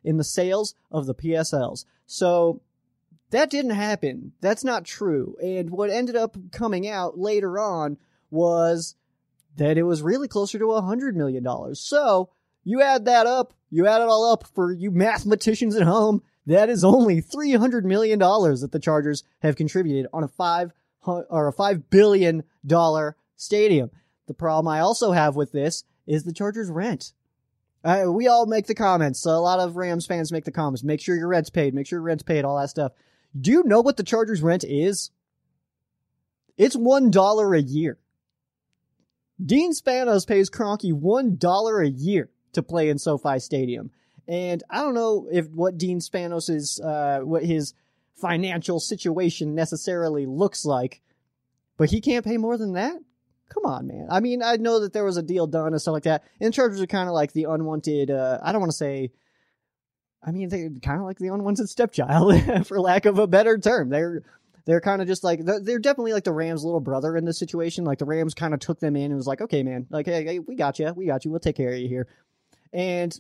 in 0.03 0.17
the 0.17 0.25
sales 0.25 0.75
of 0.91 1.07
the 1.07 1.15
PSLs. 1.15 1.85
So, 2.07 2.61
that 3.31 3.51
didn't 3.51 3.71
happen. 3.71 4.33
That's 4.41 4.65
not 4.65 4.85
true. 4.85 5.37
And 5.43 5.71
what 5.71 5.91
ended 5.91 6.17
up 6.17 6.37
coming 6.51 6.89
out 6.89 7.19
later 7.19 7.59
on 7.59 7.99
was 8.31 8.97
that 9.57 9.79
it 9.79 9.85
was 9.85 10.03
really 10.03 10.29
closer 10.29 10.59
to 10.59 10.65
$100 10.65 11.15
million. 11.15 11.47
So, 11.75 12.31
you 12.65 12.83
add 12.83 13.05
that 13.05 13.27
up, 13.27 13.55
you 13.73 13.87
add 13.87 14.03
it 14.03 14.09
all 14.09 14.31
up 14.31 14.45
for 14.55 14.71
you 14.71 14.91
mathematicians 14.91 15.75
at 15.75 15.83
home, 15.83 16.23
that 16.47 16.69
is 16.69 16.85
only 16.85 17.23
$300 17.23 17.85
million 17.85 18.19
that 18.19 18.69
the 18.71 18.79
Chargers 18.79 19.25
have 19.41 19.57
contributed 19.57 20.07
on 20.13 20.23
a 20.23 20.29
five 20.29 20.73
or 21.05 21.49
a 21.49 21.53
$5 21.53 21.85
billion 21.91 22.45
stadium. 23.35 23.91
The 24.27 24.35
problem 24.35 24.69
I 24.69 24.81
also 24.81 25.13
have 25.13 25.35
with 25.37 25.53
this 25.53 25.85
is 26.07 26.23
the 26.23 26.35
Chargers 26.35 26.71
rent. 26.71 27.13
Uh, 27.83 28.05
we 28.09 28.29
all 28.29 28.47
make 28.47 28.67
the 28.67 28.75
comments. 28.75 29.21
So 29.21 29.31
a 29.31 29.41
lot 29.41 29.59
of 29.59 29.77
Rams 29.77 30.07
fans 30.07 30.31
make 30.31 30.45
the 30.45 30.53
comments. 30.53 30.85
Make 30.85 31.01
sure 31.01 31.17
your 31.17 31.29
rent's 31.29 31.51
paid. 31.51 31.75
Make 31.75 31.87
sure 31.87 31.97
your 31.97 32.05
rent's 32.05 32.23
paid. 32.23 32.45
All 32.45 32.61
that 32.61 32.69
stuff. 32.69 32.93
Do 33.41 33.51
you 33.51 33.65
know 33.65 33.81
what 33.81 33.97
the 33.97 34.05
Chargers 34.05 34.43
rent 34.43 34.65
is? 34.65 35.11
It's 36.59 36.77
one 36.77 37.11
dollar 37.11 37.55
a 37.55 37.63
year. 37.63 37.99
Dean 39.45 39.73
Spanos 39.73 40.27
pays 40.27 40.51
Kroenke 40.51 40.93
one 40.93 41.37
dollar 41.37 41.81
a 41.81 41.89
year 41.89 42.29
to 42.53 42.63
play 42.63 42.89
in 42.89 42.99
SoFi 42.99 43.39
Stadium. 43.39 43.91
And 44.29 44.63
I 44.71 44.81
don't 44.81 44.95
know 44.95 45.29
if 45.31 45.49
what 45.51 45.79
Dean 45.79 45.99
Spanos 45.99 46.49
is, 46.49 46.81
uh, 46.81 47.21
what 47.23 47.45
his 47.45 47.75
financial 48.15 48.79
situation 48.79 49.55
necessarily 49.55 50.27
looks 50.27 50.65
like, 50.65 51.03
but 51.77 51.91
he 51.91 52.01
can't 52.01 52.25
pay 52.25 52.37
more 52.37 52.57
than 52.57 52.75
that. 52.75 52.95
Come 53.49 53.67
on, 53.67 53.87
man. 53.87 54.07
I 54.11 54.21
mean, 54.21 54.43
I 54.43 54.57
know 54.57 54.81
that 54.81 54.93
there 54.93 55.05
was 55.05 55.17
a 55.17 55.23
deal 55.23 55.47
done 55.47 55.73
and 55.73 55.83
stuff 55.83 55.93
like 55.93 56.05
that. 56.05 56.25
And 56.41 56.55
Chargers 56.55 56.81
are 56.81 56.87
kind 56.87 57.09
of 57.09 57.15
like 57.15 57.33
the 57.33 57.45
unwanted. 57.45 58.11
Uh, 58.11 58.39
I 58.43 58.53
don't 58.53 58.61
want 58.61 58.73
to 58.73 58.77
say. 58.77 59.11
I 60.25 60.31
mean, 60.31 60.49
they're 60.49 60.71
kind 60.83 61.01
of 61.01 61.05
like 61.05 61.19
the 61.19 61.29
unwanted 61.29 61.69
stepchild, 61.69 62.67
for 62.67 62.81
lack 62.81 63.07
of 63.07 63.19
a 63.19 63.27
better 63.27 63.59
term. 63.59 63.91
They're 63.91 64.23
they're 64.65 64.81
kind 64.81 65.03
of 65.03 65.09
just 65.09 65.25
like 65.25 65.41
they're 65.45 65.81
definitely 65.81 66.13
like 66.13 66.25
the 66.25 66.33
Rams' 66.33 66.65
little 66.65 66.81
brother 66.81 67.17
in 67.17 67.25
this 67.25 67.39
situation. 67.39 67.85
Like 67.85 67.99
the 67.99 68.05
Rams 68.05 68.35
kind 68.35 68.55
of 68.55 68.61
took 68.61 68.79
them 68.79 68.97
in 68.97 69.07
and 69.07 69.17
was 69.17 69.27
like, 69.27 69.41
okay, 69.41 69.63
man, 69.63 69.87
like 69.91 70.07
hey, 70.07 70.25
hey, 70.25 70.39
we 70.39 70.55
got 70.55 70.79
you, 70.79 70.93
we 70.93 71.07
got 71.07 71.25
you, 71.25 71.31
we'll 71.31 71.41
take 71.41 71.57
care 71.57 71.73
of 71.73 71.79
you 71.79 71.89
here. 71.89 72.07
And 72.73 73.19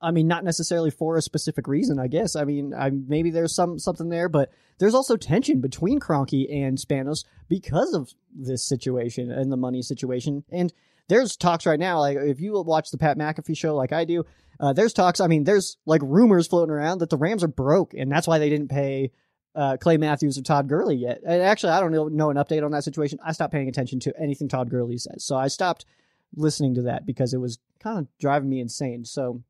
I 0.00 0.10
mean, 0.10 0.28
not 0.28 0.44
necessarily 0.44 0.90
for 0.90 1.16
a 1.16 1.22
specific 1.22 1.66
reason, 1.66 1.98
I 1.98 2.08
guess. 2.08 2.36
I 2.36 2.44
mean, 2.44 2.74
I, 2.74 2.90
maybe 2.90 3.30
there's 3.30 3.54
some 3.54 3.78
something 3.78 4.10
there, 4.10 4.28
but 4.28 4.50
there's 4.78 4.94
also 4.94 5.16
tension 5.16 5.60
between 5.60 5.98
Kroenke 5.98 6.46
and 6.52 6.76
Spanos 6.76 7.24
because 7.48 7.94
of 7.94 8.12
this 8.34 8.66
situation 8.66 9.30
and 9.30 9.50
the 9.50 9.56
money 9.56 9.80
situation. 9.80 10.44
And 10.50 10.72
there's 11.08 11.36
talks 11.36 11.64
right 11.64 11.78
now, 11.78 12.00
like 12.00 12.18
if 12.18 12.40
you 12.40 12.60
watch 12.62 12.90
the 12.90 12.98
Pat 12.98 13.16
McAfee 13.16 13.56
show, 13.56 13.74
like 13.74 13.92
I 13.92 14.04
do, 14.04 14.24
uh, 14.60 14.72
there's 14.72 14.92
talks. 14.92 15.20
I 15.20 15.26
mean, 15.26 15.44
there's 15.44 15.78
like 15.86 16.02
rumors 16.02 16.46
floating 16.46 16.72
around 16.72 16.98
that 16.98 17.10
the 17.10 17.16
Rams 17.16 17.44
are 17.44 17.48
broke, 17.48 17.94
and 17.94 18.10
that's 18.10 18.26
why 18.26 18.38
they 18.38 18.50
didn't 18.50 18.68
pay 18.68 19.10
uh, 19.54 19.76
Clay 19.78 19.96
Matthews 19.96 20.36
or 20.36 20.42
Todd 20.42 20.68
Gurley 20.68 20.96
yet. 20.96 21.20
And 21.26 21.42
actually, 21.42 21.72
I 21.72 21.80
don't 21.80 21.92
know, 21.92 22.08
know 22.08 22.30
an 22.30 22.36
update 22.36 22.64
on 22.64 22.72
that 22.72 22.84
situation. 22.84 23.18
I 23.24 23.32
stopped 23.32 23.52
paying 23.52 23.68
attention 23.68 24.00
to 24.00 24.12
anything 24.20 24.48
Todd 24.48 24.70
Gurley 24.70 24.98
says, 24.98 25.24
so 25.24 25.36
I 25.36 25.48
stopped 25.48 25.84
listening 26.36 26.74
to 26.74 26.82
that 26.82 27.06
because 27.06 27.34
it 27.34 27.38
was 27.38 27.58
kind 27.80 27.98
of 27.98 28.06
driving 28.18 28.48
me 28.48 28.60
insane. 28.60 29.04
So 29.04 29.42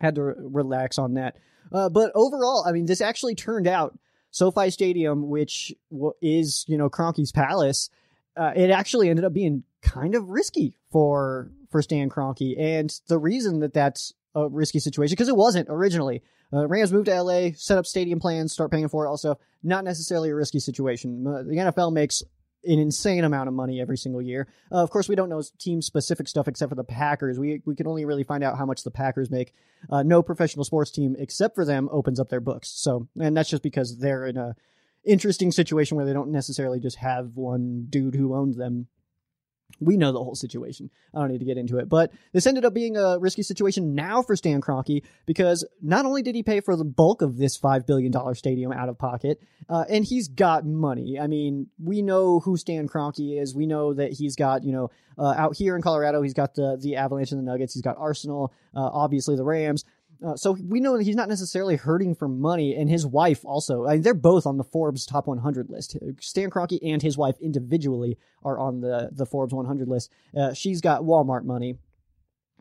had 0.00 0.14
to 0.16 0.22
re- 0.22 0.34
relax 0.38 0.98
on 0.98 1.14
that. 1.14 1.36
Uh, 1.72 1.88
but 1.88 2.12
overall, 2.14 2.64
I 2.66 2.72
mean, 2.72 2.86
this 2.86 3.00
actually 3.00 3.34
turned 3.34 3.66
out 3.66 3.98
SoFi 4.30 4.70
Stadium, 4.70 5.28
which 5.28 5.72
is 6.22 6.64
you 6.68 6.78
know 6.78 6.88
Kroenke's 6.88 7.32
palace, 7.32 7.90
uh, 8.36 8.52
it 8.54 8.70
actually 8.70 9.08
ended 9.10 9.24
up 9.24 9.32
being 9.32 9.64
kind 9.82 10.14
of 10.14 10.28
risky 10.30 10.74
for 10.90 11.50
for 11.70 11.82
Stan 11.82 12.08
Kroenke, 12.08 12.58
and 12.58 12.94
the 13.08 13.18
reason 13.18 13.60
that 13.60 13.74
that's 13.74 14.12
a 14.34 14.48
risky 14.48 14.78
situation 14.78 15.12
because 15.12 15.28
it 15.28 15.36
wasn't 15.36 15.68
originally. 15.70 16.22
Uh, 16.50 16.66
Rams 16.66 16.92
moved 16.92 17.06
to 17.06 17.22
LA, 17.22 17.50
set 17.54 17.76
up 17.76 17.84
stadium 17.84 18.20
plans, 18.20 18.54
start 18.54 18.70
paying 18.70 18.88
for 18.88 19.04
it. 19.04 19.08
Also, 19.08 19.38
not 19.62 19.84
necessarily 19.84 20.30
a 20.30 20.34
risky 20.34 20.58
situation. 20.58 21.26
Uh, 21.26 21.42
the 21.42 21.56
NFL 21.56 21.92
makes 21.92 22.22
an 22.64 22.78
insane 22.78 23.24
amount 23.24 23.48
of 23.48 23.54
money 23.54 23.80
every 23.80 23.96
single 23.96 24.20
year. 24.20 24.48
Uh, 24.70 24.82
of 24.82 24.90
course, 24.90 25.08
we 25.08 25.14
don't 25.14 25.28
know 25.28 25.42
team 25.58 25.80
specific 25.80 26.28
stuff 26.28 26.48
except 26.48 26.70
for 26.70 26.74
the 26.76 26.84
Packers. 26.84 27.38
We 27.38 27.62
we 27.64 27.74
can 27.74 27.86
only 27.86 28.04
really 28.04 28.24
find 28.24 28.42
out 28.42 28.58
how 28.58 28.66
much 28.66 28.82
the 28.82 28.90
Packers 28.90 29.30
make. 29.30 29.54
Uh, 29.90 30.02
no 30.02 30.22
professional 30.22 30.64
sports 30.64 30.90
team 30.90 31.16
except 31.18 31.54
for 31.54 31.64
them 31.64 31.88
opens 31.92 32.18
up 32.18 32.28
their 32.28 32.40
books. 32.40 32.68
So, 32.68 33.08
and 33.20 33.36
that's 33.36 33.50
just 33.50 33.62
because 33.62 33.98
they're 33.98 34.26
in 34.26 34.36
a 34.36 34.54
interesting 35.04 35.52
situation 35.52 35.96
where 35.96 36.04
they 36.06 36.12
don't 36.12 36.30
necessarily 36.30 36.80
just 36.80 36.96
have 36.96 37.30
one 37.34 37.86
dude 37.88 38.14
who 38.14 38.34
owns 38.34 38.56
them 38.56 38.88
we 39.80 39.96
know 39.96 40.12
the 40.12 40.22
whole 40.22 40.34
situation. 40.34 40.90
I 41.14 41.20
don't 41.20 41.28
need 41.28 41.38
to 41.38 41.44
get 41.44 41.58
into 41.58 41.78
it. 41.78 41.88
But 41.88 42.12
this 42.32 42.46
ended 42.46 42.64
up 42.64 42.74
being 42.74 42.96
a 42.96 43.18
risky 43.18 43.42
situation 43.42 43.94
now 43.94 44.22
for 44.22 44.36
Stan 44.36 44.60
Kroenke 44.60 45.02
because 45.26 45.66
not 45.82 46.06
only 46.06 46.22
did 46.22 46.34
he 46.34 46.42
pay 46.42 46.60
for 46.60 46.76
the 46.76 46.84
bulk 46.84 47.22
of 47.22 47.36
this 47.36 47.58
$5 47.58 47.86
billion 47.86 48.12
stadium 48.34 48.72
out 48.72 48.88
of 48.88 48.98
pocket, 48.98 49.40
uh, 49.68 49.84
and 49.88 50.04
he's 50.04 50.28
got 50.28 50.64
money. 50.66 51.18
I 51.18 51.26
mean, 51.26 51.68
we 51.82 52.02
know 52.02 52.40
who 52.40 52.56
Stan 52.56 52.88
Kroenke 52.88 53.40
is. 53.40 53.54
We 53.54 53.66
know 53.66 53.94
that 53.94 54.12
he's 54.12 54.36
got, 54.36 54.64
you 54.64 54.72
know, 54.72 54.90
uh, 55.18 55.34
out 55.36 55.56
here 55.56 55.74
in 55.74 55.82
Colorado, 55.82 56.22
he's 56.22 56.34
got 56.34 56.54
the, 56.54 56.78
the 56.80 56.96
Avalanche 56.96 57.32
and 57.32 57.40
the 57.40 57.50
Nuggets. 57.50 57.74
He's 57.74 57.82
got 57.82 57.96
Arsenal, 57.98 58.52
uh, 58.74 58.88
obviously 58.92 59.36
the 59.36 59.44
Rams. 59.44 59.84
Uh, 60.24 60.34
so 60.34 60.56
we 60.66 60.80
know 60.80 60.96
that 60.96 61.04
he's 61.04 61.14
not 61.14 61.28
necessarily 61.28 61.76
hurting 61.76 62.14
for 62.14 62.26
money, 62.26 62.74
and 62.74 62.90
his 62.90 63.06
wife 63.06 63.44
also. 63.44 63.86
I 63.86 63.94
mean, 63.94 64.02
they're 64.02 64.14
both 64.14 64.46
on 64.46 64.56
the 64.56 64.64
Forbes 64.64 65.06
top 65.06 65.26
100 65.26 65.70
list. 65.70 65.96
Stan 66.20 66.50
Kroenke 66.50 66.78
and 66.82 67.00
his 67.00 67.16
wife 67.16 67.36
individually 67.40 68.18
are 68.42 68.58
on 68.58 68.80
the 68.80 69.10
the 69.12 69.26
Forbes 69.26 69.54
100 69.54 69.88
list. 69.88 70.10
Uh, 70.36 70.52
she's 70.52 70.80
got 70.80 71.02
Walmart 71.02 71.44
money. 71.44 71.76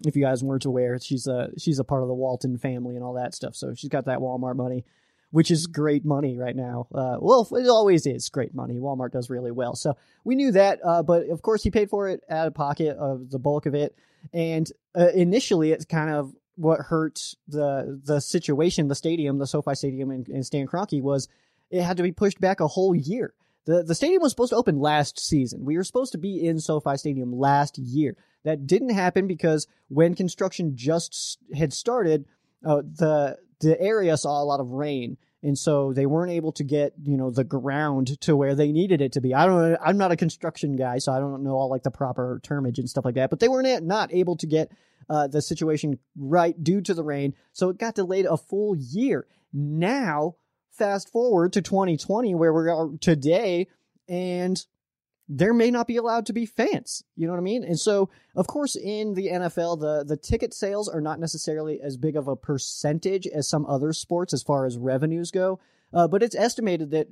If 0.05 0.15
you 0.15 0.21
guys 0.21 0.43
weren't 0.43 0.65
aware, 0.65 0.99
she's 0.99 1.25
a 1.25 1.49
she's 1.57 1.79
a 1.79 1.83
part 1.83 2.03
of 2.03 2.07
the 2.07 2.13
Walton 2.13 2.57
family 2.57 2.95
and 2.95 3.03
all 3.03 3.13
that 3.13 3.33
stuff. 3.33 3.55
So 3.55 3.73
she's 3.73 3.89
got 3.89 4.05
that 4.05 4.19
Walmart 4.19 4.55
money, 4.55 4.85
which 5.31 5.49
is 5.49 5.65
great 5.65 6.05
money 6.05 6.37
right 6.37 6.55
now. 6.55 6.87
Uh, 6.93 7.17
well, 7.19 7.47
it 7.53 7.67
always 7.67 8.05
is 8.05 8.29
great 8.29 8.53
money. 8.53 8.75
Walmart 8.75 9.11
does 9.11 9.31
really 9.31 9.51
well. 9.51 9.75
So 9.75 9.97
we 10.23 10.35
knew 10.35 10.51
that, 10.51 10.79
uh, 10.83 11.01
but 11.01 11.27
of 11.29 11.41
course 11.41 11.63
he 11.63 11.71
paid 11.71 11.89
for 11.89 12.07
it 12.07 12.21
out 12.29 12.45
of 12.45 12.53
pocket 12.53 12.95
of 12.97 13.31
the 13.31 13.39
bulk 13.39 13.65
of 13.65 13.73
it. 13.73 13.95
And 14.31 14.71
uh, 14.95 15.09
initially, 15.15 15.71
it's 15.71 15.85
kind 15.85 16.11
of 16.11 16.33
what 16.57 16.81
hurt 16.81 17.35
the 17.47 17.99
the 18.03 18.19
situation, 18.19 18.87
the 18.87 18.95
stadium, 18.95 19.37
the 19.37 19.47
SoFi 19.47 19.75
Stadium 19.75 20.11
in, 20.11 20.43
Stan 20.43 20.67
Kroenke 20.67 21.01
was 21.01 21.27
it 21.69 21.81
had 21.81 21.97
to 21.97 22.03
be 22.03 22.11
pushed 22.11 22.41
back 22.41 22.59
a 22.59 22.67
whole 22.67 22.95
year. 22.95 23.33
The 23.65 23.83
the 23.83 23.95
stadium 23.95 24.21
was 24.21 24.31
supposed 24.31 24.51
to 24.51 24.57
open 24.57 24.79
last 24.79 25.19
season. 25.19 25.65
We 25.65 25.77
were 25.77 25.83
supposed 25.83 26.11
to 26.13 26.17
be 26.17 26.45
in 26.45 26.59
SoFi 26.59 26.97
Stadium 26.97 27.31
last 27.31 27.77
year. 27.77 28.17
That 28.43 28.67
didn't 28.67 28.89
happen 28.89 29.27
because 29.27 29.67
when 29.89 30.15
construction 30.15 30.75
just 30.75 31.37
had 31.55 31.73
started, 31.73 32.25
uh, 32.65 32.81
the 32.81 33.37
the 33.59 33.79
area 33.79 34.17
saw 34.17 34.41
a 34.41 34.45
lot 34.45 34.59
of 34.59 34.71
rain 34.71 35.17
and 35.43 35.57
so 35.57 35.93
they 35.93 36.05
weren't 36.05 36.31
able 36.31 36.51
to 36.51 36.63
get 36.63 36.93
you 37.03 37.15
know 37.15 37.29
the 37.29 37.43
ground 37.43 38.19
to 38.21 38.35
where 38.35 38.55
they 38.55 38.71
needed 38.71 39.01
it 39.01 39.11
to 39.13 39.21
be. 39.21 39.33
I 39.33 39.45
don't. 39.45 39.77
I'm 39.83 39.97
not 39.97 40.11
a 40.11 40.17
construction 40.17 40.75
guy, 40.75 40.97
so 40.97 41.11
I 41.13 41.19
don't 41.19 41.43
know 41.43 41.51
all 41.51 41.69
like 41.69 41.83
the 41.83 41.91
proper 41.91 42.41
termage 42.43 42.79
and 42.79 42.89
stuff 42.89 43.05
like 43.05 43.15
that. 43.15 43.29
But 43.29 43.39
they 43.39 43.47
weren't 43.47 43.85
not 43.85 44.13
able 44.13 44.35
to 44.37 44.47
get 44.47 44.71
uh, 45.09 45.27
the 45.27 45.41
situation 45.41 45.99
right 46.17 46.61
due 46.63 46.81
to 46.81 46.93
the 46.93 47.03
rain. 47.03 47.33
So 47.53 47.69
it 47.69 47.77
got 47.77 47.95
delayed 47.95 48.25
a 48.25 48.37
full 48.37 48.75
year. 48.75 49.27
Now, 49.53 50.35
fast 50.71 51.09
forward 51.09 51.53
to 51.53 51.61
2020, 51.61 52.35
where 52.35 52.53
we 52.53 52.69
are 52.69 52.89
today, 52.99 53.67
and 54.07 54.63
there 55.29 55.53
may 55.53 55.71
not 55.71 55.87
be 55.87 55.97
allowed 55.97 56.25
to 56.27 56.33
be 56.33 56.45
fans. 56.45 57.03
You 57.15 57.27
know 57.27 57.33
what 57.33 57.39
I 57.39 57.43
mean? 57.43 57.63
And 57.63 57.79
so, 57.79 58.09
of 58.35 58.47
course, 58.47 58.75
in 58.75 59.13
the 59.13 59.27
NFL, 59.27 59.79
the, 59.79 60.05
the 60.05 60.17
ticket 60.17 60.53
sales 60.53 60.87
are 60.87 61.01
not 61.01 61.19
necessarily 61.19 61.81
as 61.81 61.97
big 61.97 62.15
of 62.15 62.27
a 62.27 62.35
percentage 62.35 63.27
as 63.27 63.47
some 63.47 63.65
other 63.65 63.91
sports 63.91 64.33
as 64.33 64.43
far 64.43 64.65
as 64.65 64.77
revenues 64.77 65.31
go. 65.31 65.59
Uh, 65.93 66.07
but 66.07 66.23
it's 66.23 66.35
estimated 66.35 66.91
that 66.91 67.07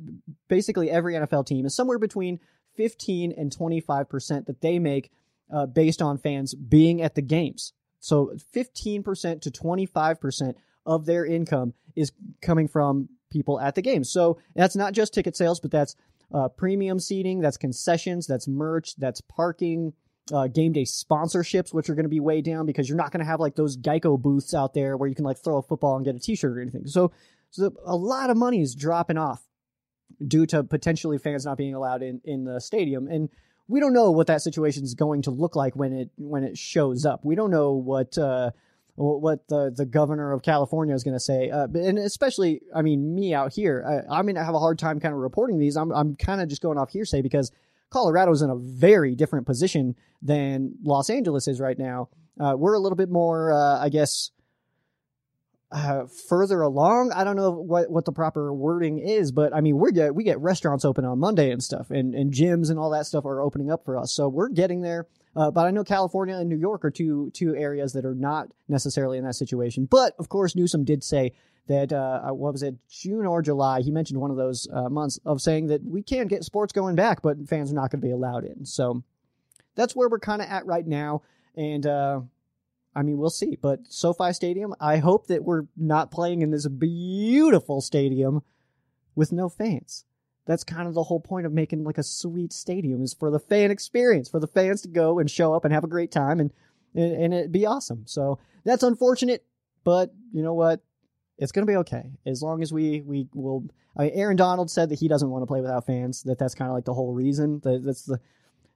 basically 0.48 0.90
every 0.90 1.14
NFL 1.14 1.46
team 1.46 1.66
is 1.66 1.76
somewhere 1.76 2.00
between 2.00 2.40
15 2.76 3.32
and 3.32 3.56
25% 3.56 4.46
that 4.46 4.62
they 4.62 4.80
make 4.80 5.12
uh, 5.54 5.66
based 5.66 6.02
on 6.02 6.18
fans 6.18 6.54
being 6.54 7.02
at 7.02 7.16
the 7.16 7.22
games. 7.22 7.74
So 8.06 8.34
15% 8.54 9.42
to 9.42 9.50
25% 9.50 10.54
of 10.86 11.06
their 11.08 11.26
income 11.26 11.74
is 11.96 12.12
coming 12.40 12.68
from 12.68 13.10
people 13.32 13.60
at 13.60 13.74
the 13.74 13.82
games. 13.82 14.12
So 14.12 14.38
that's 14.56 14.76
not 14.76 14.94
just 14.94 15.12
ticket 15.12 15.36
sales, 15.36 15.60
but 15.60 15.72
that's 15.72 15.96
uh, 16.32 16.50
premium 16.50 17.00
seating, 17.00 17.40
that's 17.40 17.58
concessions, 17.58 18.28
that's 18.28 18.48
merch, 18.48 18.96
that's 18.98 19.22
parking, 19.22 19.94
uh, 20.32 20.48
game 20.48 20.72
day 20.72 20.84
sponsorships, 20.84 21.74
which 21.74 21.90
are 21.90 21.96
going 21.96 22.06
to 22.06 22.10
be 22.10 22.20
way 22.20 22.42
down 22.42 22.68
because 22.68 22.88
you're 22.88 22.98
not 22.98 23.12
going 23.12 23.26
to 23.26 23.30
have 23.30 23.40
like 23.40 23.56
those 23.56 23.76
Geico 23.76 24.22
booths 24.22 24.54
out 24.54 24.76
there 24.76 24.98
where 24.98 25.10
you 25.10 25.16
can 25.16 25.26
like 25.26 25.38
throw 25.38 25.58
a 25.58 25.64
football 25.64 25.96
and 25.96 26.06
get 26.06 26.16
a 26.16 26.20
T-shirt 26.20 26.56
or 26.56 26.62
anything. 26.62 26.86
So, 26.86 27.12
so 27.50 27.74
a 27.86 27.96
lot 27.96 28.30
of 28.30 28.38
money 28.38 28.62
is 28.62 28.76
dropping 28.76 29.18
off 29.18 29.42
due 30.28 30.46
to 30.46 30.64
potentially 30.64 31.18
fans 31.18 31.44
not 31.44 31.58
being 31.58 31.74
allowed 31.74 32.04
in 32.04 32.22
in 32.24 32.44
the 32.44 32.62
stadium. 32.62 33.08
And 33.08 33.30
we 33.68 33.80
don't 33.80 33.94
know 33.94 34.12
what 34.12 34.28
that 34.28 34.42
situation 34.42 34.84
is 34.84 34.94
going 34.94 35.24
to 35.24 35.32
look 35.32 35.56
like 35.56 35.76
when 35.76 35.94
it 35.94 36.10
when 36.18 36.44
it 36.44 36.58
shows 36.58 37.06
up. 37.06 37.24
We 37.24 37.36
don't 37.36 37.52
know 37.52 37.74
what 37.74 38.18
uh, 38.18 38.52
what 38.96 39.48
the 39.48 39.74
the 39.76 39.86
governor 39.86 40.32
of 40.32 40.42
California 40.42 40.94
is 40.94 41.04
going 41.04 41.16
to 41.16 41.20
say, 41.20 41.50
uh, 41.50 41.68
and 41.74 41.98
especially, 41.98 42.62
I 42.74 42.82
mean, 42.82 43.14
me 43.16 43.34
out 43.34 43.54
here, 43.54 44.06
I, 44.10 44.20
I 44.20 44.22
mean, 44.22 44.38
I 44.38 44.44
have 44.44 44.56
a 44.56 44.60
hard 44.60 44.80
time 44.80 45.00
kind 45.00 45.14
of 45.14 45.20
reporting 45.20 45.58
these. 45.58 45.76
I'm 45.76 45.92
I'm 45.92 46.16
kind 46.16 46.42
of 46.42 46.48
just 46.48 46.62
going 46.62 46.78
off 46.78 46.92
hearsay 46.92 47.22
because 47.22 47.52
Colorado 47.90 48.32
is 48.32 48.42
in 48.42 48.50
a 48.50 48.56
very 48.56 49.16
different 49.16 49.46
position 49.46 49.96
than 50.22 50.76
Los 50.84 51.10
Angeles 51.10 51.48
is 51.48 51.60
right 51.60 51.78
now. 51.78 52.10
Uh, 52.40 52.54
we're 52.58 52.74
a 52.74 52.80
little 52.80 52.98
bit 52.98 53.10
more, 53.10 53.54
uh, 53.54 53.80
I 53.80 53.90
guess, 53.90 54.32
uh, 55.76 56.06
further 56.30 56.62
along. 56.62 57.12
I 57.12 57.26
don't 57.26 57.36
know 57.36 57.52
what, 57.52 57.92
what 57.92 58.06
the 58.06 58.14
proper 58.14 58.54
wording 58.54 58.98
is, 58.98 59.34
but 59.34 59.54
I 59.54 59.60
mean, 59.60 59.78
we 59.78 59.92
get 59.92 60.16
we 60.16 60.24
get 60.24 60.40
restaurants 60.40 60.86
open 60.86 61.04
on 61.04 61.20
Monday 61.20 61.52
and 61.52 61.62
stuff, 61.62 61.92
and, 61.92 62.16
and 62.16 62.32
gyms 62.32 62.70
and 62.70 62.80
all 62.80 62.92
that 62.92 63.06
stuff 63.06 63.26
are 63.26 63.42
opening 63.42 63.70
up 63.70 63.84
for 63.84 63.98
us. 63.98 64.14
So 64.14 64.30
we're 64.30 64.48
getting 64.48 64.82
there. 64.82 65.06
Uh, 65.36 65.52
but 65.52 65.66
I 65.66 65.72
know 65.72 65.84
California 65.84 66.36
and 66.38 66.48
New 66.48 66.56
York 66.56 66.86
are 66.86 66.92
two 66.92 67.30
two 67.34 67.54
areas 67.58 67.92
that 67.92 68.06
are 68.06 68.16
not 68.16 68.48
necessarily 68.70 69.18
in 69.18 69.26
that 69.26 69.36
situation. 69.36 69.86
But 69.86 70.14
of 70.18 70.30
course, 70.30 70.56
Newsom 70.56 70.86
did 70.86 71.04
say 71.04 71.34
that 71.68 71.92
uh, 71.92 72.30
what 72.30 72.54
was 72.54 72.64
it, 72.64 72.76
June 72.88 73.26
or 73.26 73.42
July? 73.42 73.82
He 73.82 73.92
mentioned 73.92 74.22
one 74.22 74.32
of 74.32 74.38
those 74.38 74.70
uh, 74.72 74.88
months 74.88 75.20
of 75.26 75.42
saying 75.42 75.68
that 75.68 75.84
we 75.84 76.02
can 76.02 76.28
get 76.28 76.46
sports 76.46 76.72
going 76.72 76.96
back, 76.96 77.22
but 77.22 77.50
fans 77.50 77.70
are 77.70 77.76
not 77.76 77.92
going 77.92 78.00
to 78.00 78.08
be 78.08 78.14
allowed 78.14 78.46
in. 78.46 78.66
So 78.66 79.04
that's 79.76 79.94
where 79.94 80.08
we're 80.08 80.20
kind 80.20 80.42
of 80.42 80.48
at 80.48 80.66
right 80.66 80.88
now, 80.88 81.24
and 81.58 81.86
uh, 81.86 82.22
I 82.96 83.04
mean, 83.04 83.18
we'll 83.18 83.30
see. 83.30 83.58
But 83.62 83.82
SoFi 83.90 84.32
Stadium, 84.34 84.74
I 84.80 84.98
hope 84.98 85.28
that 85.28 85.44
we're 85.44 85.64
not 85.76 86.12
playing 86.12 86.42
in 86.42 86.52
this 86.52 86.68
beautiful 86.68 87.82
stadium 87.82 88.42
with 89.16 89.32
no 89.32 89.50
fans. 89.50 90.06
That's 90.46 90.64
kind 90.64 90.88
of 90.88 90.94
the 90.94 91.04
whole 91.04 91.20
point 91.20 91.46
of 91.46 91.52
making 91.52 91.84
like 91.84 91.98
a 91.98 92.04
sweet 92.04 92.54
stadium 92.54 93.02
is 93.04 93.14
for 93.14 93.32
the 93.32 93.40
fan 93.40 93.72
experience, 93.72 94.30
for 94.30 94.40
the 94.40 94.48
fans 94.48 94.82
to 94.84 94.88
go 94.88 95.20
and 95.20 95.30
show 95.30 95.54
up 95.54 95.66
and 95.66 95.74
have 95.74 95.84
a 95.84 95.88
great 95.88 96.12
time 96.12 96.40
and 96.40 96.52
and, 96.94 97.14
and 97.14 97.34
it 97.34 97.52
be 97.52 97.66
awesome. 97.66 98.04
So 98.06 98.40
that's 98.64 98.84
unfortunate, 98.84 99.44
but 99.84 100.14
you 100.32 100.42
know 100.42 100.54
what? 100.54 100.82
It's 101.38 101.52
gonna 101.52 101.66
be 101.66 101.76
okay 101.78 102.12
as 102.26 102.42
long 102.42 102.62
as 102.62 102.72
we 102.72 103.02
we 103.02 103.28
will. 103.34 103.66
I 103.98 104.04
mean, 104.04 104.12
Aaron 104.14 104.38
Donald 104.38 104.70
said 104.70 104.90
that 104.90 105.00
he 105.00 105.08
doesn't 105.08 105.30
want 105.30 105.42
to 105.42 105.48
play 105.48 105.62
without 105.62 105.86
fans. 105.86 106.24
That 106.24 106.38
that's 106.38 106.56
kind 106.56 106.70
of 106.70 106.76
like 106.76 106.86
the 106.86 106.94
whole 106.94 107.12
reason. 107.12 107.60
That 107.64 107.84
that's 107.84 108.04
the 108.04 108.20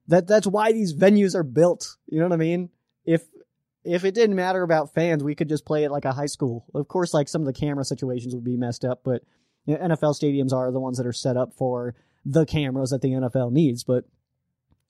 that 0.07 0.27
that's 0.27 0.47
why 0.47 0.71
these 0.71 0.93
venues 0.93 1.35
are 1.35 1.43
built. 1.43 1.97
You 2.07 2.19
know 2.19 2.25
what 2.25 2.33
I 2.33 2.37
mean? 2.37 2.69
If 3.05 3.25
if 3.83 4.03
it 4.03 4.13
didn't 4.13 4.35
matter 4.35 4.61
about 4.61 4.93
fans, 4.93 5.23
we 5.23 5.35
could 5.35 5.49
just 5.49 5.65
play 5.65 5.83
it 5.83 5.91
like 5.91 6.05
a 6.05 6.11
high 6.11 6.25
school. 6.25 6.65
Of 6.73 6.87
course, 6.87 7.13
like 7.13 7.29
some 7.29 7.41
of 7.41 7.45
the 7.45 7.53
camera 7.53 7.85
situations 7.85 8.35
would 8.35 8.43
be 8.43 8.57
messed 8.57 8.83
up, 8.83 9.01
but 9.03 9.23
you 9.65 9.77
know, 9.77 9.87
NFL 9.87 10.19
stadiums 10.19 10.53
are 10.53 10.71
the 10.71 10.79
ones 10.79 10.97
that 10.97 11.07
are 11.07 11.13
set 11.13 11.37
up 11.37 11.53
for 11.53 11.95
the 12.25 12.45
cameras 12.45 12.89
that 12.89 13.01
the 13.01 13.11
NFL 13.11 13.51
needs. 13.51 13.83
But 13.83 14.05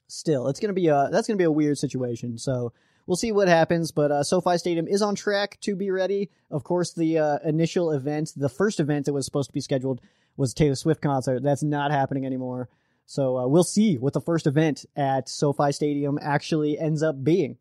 still, 0.08 0.48
it's 0.48 0.60
gonna 0.60 0.74
be 0.74 0.88
a 0.88 1.10
that's 1.12 1.28
gonna 1.28 1.38
be 1.38 1.44
a 1.44 1.52
weird 1.52 1.78
situation. 1.78 2.38
So 2.38 2.74
we'll 3.06 3.16
see 3.16 3.32
what 3.32 3.48
happens. 3.48 3.92
But 3.92 4.12
uh, 4.12 4.24
SoFi 4.24 4.58
Stadium 4.58 4.88
is 4.88 5.02
on 5.02 5.16
track 5.16 5.60
to 5.62 5.76
be 5.76 5.92
ready. 5.92 6.30
Of 6.50 6.64
course, 6.64 6.94
the 6.94 7.20
uh, 7.20 7.40
initial 7.46 7.92
event, 7.92 8.34
the 8.36 8.50
first 8.50 8.80
event 8.80 9.06
that 9.06 9.14
was 9.14 9.26
supposed 9.26 9.50
to 9.50 9.54
be 9.54 9.62
scheduled, 9.62 10.02
was 10.38 10.54
Taylor 10.54 10.76
Swift 10.76 11.02
concert. 11.02 11.44
That's 11.44 11.64
not 11.64 11.92
happening 11.92 12.26
anymore. 12.26 12.70
So 13.06 13.38
uh, 13.38 13.48
we'll 13.48 13.64
see 13.64 13.98
what 13.98 14.14
the 14.14 14.22
first 14.22 14.46
event 14.46 14.86
at 14.96 15.28
SoFi 15.28 15.72
Stadium 15.72 16.20
actually 16.22 16.78
ends 16.78 17.02
up 17.02 17.24
being 17.24 17.58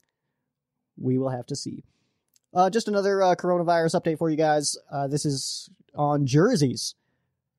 we 1.00 1.18
will 1.18 1.30
have 1.30 1.46
to 1.46 1.56
see. 1.56 1.84
Uh, 2.54 2.70
just 2.70 2.88
another 2.88 3.22
uh, 3.22 3.34
coronavirus 3.34 4.00
update 4.00 4.18
for 4.18 4.30
you 4.30 4.36
guys. 4.36 4.76
Uh, 4.90 5.06
this 5.06 5.24
is 5.24 5.68
on 5.94 6.26
jerseys. 6.26 6.94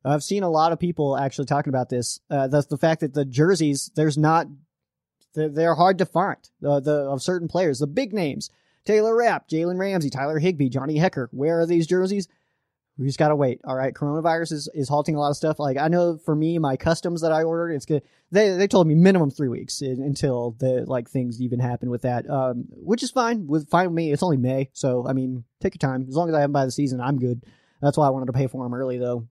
I've 0.04 0.24
seen 0.24 0.44
a 0.44 0.50
lot 0.50 0.72
of 0.72 0.80
people 0.80 1.18
actually 1.18 1.46
talking 1.46 1.70
about 1.70 1.90
this. 1.90 2.20
Uh, 2.30 2.48
fact 2.78 3.02
that 3.02 3.14
the 3.14 3.26
jerseys, 3.26 3.92
there's 3.96 4.18
not 4.18 4.48
They're, 5.36 5.50
they're 5.50 5.76
hard 5.76 5.98
to 6.00 6.06
find. 6.06 6.38
The, 6.62 6.80
the 6.80 6.92
of 6.92 7.22
certain 7.22 7.48
players, 7.48 7.80
the 7.80 7.88
big 7.88 8.14
names, 8.14 8.50
Taylor 8.86 9.16
Rapp, 9.16 9.48
Jalen 9.48 9.78
Ramsey, 9.78 10.10
Tyler 10.10 10.40
Higbee, 10.40 10.70
Johnny 10.70 10.98
Hekker. 10.98 11.28
Where 11.32 11.60
are 11.60 11.66
these 11.68 11.86
jerseys? 11.86 12.28
We 13.00 13.06
just 13.08 13.18
gotta 13.18 13.36
wait. 13.36 13.62
All 13.64 13.76
right, 13.76 13.94
coronavirus 13.94 14.52
is, 14.52 14.70
is 14.74 14.90
halting 14.90 15.16
a 15.16 15.20
lot 15.20 15.30
of 15.30 15.38
stuff. 15.38 15.58
Like 15.58 15.78
I 15.78 15.88
know 15.88 16.18
for 16.18 16.36
me, 16.36 16.60
my 16.60 16.76
customs 16.76 17.22
that 17.22 17.32
I 17.32 17.44
ordered, 17.44 17.72
it's 17.72 17.86
good. 17.86 18.04
They 18.32 18.50
they 18.52 18.68
told 18.68 18.88
me 18.88 18.94
minimum 18.96 19.32
three 19.32 19.48
weeks 19.48 19.82
until 19.82 20.52
the 20.60 20.84
like 20.86 21.10
things 21.10 21.42
even 21.42 21.60
happen 21.60 21.90
with 21.90 22.02
that, 22.02 22.30
um, 22.30 22.66
which 22.72 23.02
is 23.02 23.10
fine 23.10 23.48
with 23.48 23.70
fine 23.70 23.88
with 23.88 23.96
me. 23.96 24.12
It's 24.12 24.22
only 24.22 24.36
May, 24.36 24.70
so 24.74 25.08
I 25.08 25.14
mean, 25.14 25.46
take 25.62 25.76
your 25.76 25.90
time. 25.90 26.06
As 26.10 26.16
long 26.16 26.28
as 26.28 26.36
I 26.36 26.42
have 26.42 26.50
them 26.50 26.54
by 26.54 26.66
the 26.66 26.72
season, 26.72 27.00
I'm 27.00 27.18
good. 27.18 27.42
That's 27.82 27.98
why 27.98 28.08
I 28.08 28.10
wanted 28.10 28.28
to 28.28 28.34
pay 28.34 28.48
for 28.48 28.64
them 28.64 28.74
early, 28.74 28.98
though. 28.98 29.28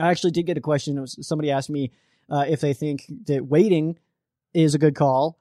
I 0.00 0.10
actually 0.10 0.32
did 0.32 0.46
get 0.46 0.58
a 0.58 0.60
question. 0.60 1.06
Somebody 1.06 1.50
asked 1.50 1.70
me 1.70 1.92
uh, 2.28 2.44
if 2.48 2.60
they 2.60 2.74
think 2.74 3.06
that 3.26 3.46
waiting 3.46 3.98
is 4.52 4.74
a 4.74 4.78
good 4.78 4.94
call 4.94 5.39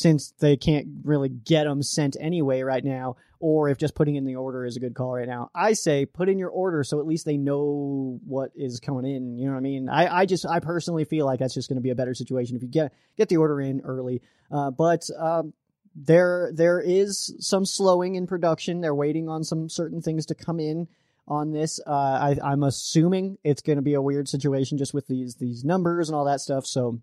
since 0.00 0.32
they 0.38 0.56
can't 0.56 0.86
really 1.04 1.28
get 1.28 1.64
them 1.64 1.82
sent 1.82 2.16
anyway 2.18 2.62
right 2.62 2.82
now, 2.82 3.16
or 3.38 3.68
if 3.68 3.76
just 3.76 3.94
putting 3.94 4.16
in 4.16 4.24
the 4.24 4.36
order 4.36 4.64
is 4.64 4.76
a 4.76 4.80
good 4.80 4.94
call 4.94 5.14
right 5.14 5.28
now. 5.28 5.50
I 5.54 5.74
say 5.74 6.06
put 6.06 6.30
in 6.30 6.38
your 6.38 6.48
order 6.48 6.82
so 6.84 7.00
at 7.00 7.06
least 7.06 7.26
they 7.26 7.36
know 7.36 8.18
what 8.24 8.50
is 8.54 8.80
coming 8.80 9.04
in. 9.04 9.36
You 9.36 9.44
know 9.46 9.52
what 9.52 9.58
I 9.58 9.62
mean? 9.62 9.90
I, 9.90 10.20
I 10.20 10.26
just 10.26 10.46
I 10.46 10.60
personally 10.60 11.04
feel 11.04 11.26
like 11.26 11.38
that's 11.38 11.52
just 11.52 11.68
going 11.68 11.76
to 11.76 11.82
be 11.82 11.90
a 11.90 11.94
better 11.94 12.14
situation 12.14 12.56
if 12.56 12.62
you 12.62 12.68
get 12.68 12.94
get 13.18 13.28
the 13.28 13.36
order 13.36 13.60
in 13.60 13.82
early. 13.82 14.22
Uh, 14.50 14.70
but 14.70 15.02
um, 15.18 15.52
there 15.94 16.50
there 16.54 16.80
is 16.80 17.34
some 17.38 17.66
slowing 17.66 18.14
in 18.14 18.26
production. 18.26 18.80
They're 18.80 18.94
waiting 18.94 19.28
on 19.28 19.44
some 19.44 19.68
certain 19.68 20.00
things 20.00 20.24
to 20.26 20.34
come 20.34 20.60
in 20.60 20.88
on 21.28 21.52
this. 21.52 21.78
Uh, 21.86 21.90
I, 21.90 22.36
I'm 22.42 22.62
assuming 22.62 23.36
it's 23.44 23.60
going 23.60 23.76
to 23.76 23.82
be 23.82 23.94
a 23.94 24.02
weird 24.02 24.30
situation 24.30 24.78
just 24.78 24.94
with 24.94 25.08
these 25.08 25.34
these 25.34 25.62
numbers 25.62 26.08
and 26.08 26.16
all 26.16 26.24
that 26.24 26.40
stuff. 26.40 26.64
So 26.64 27.02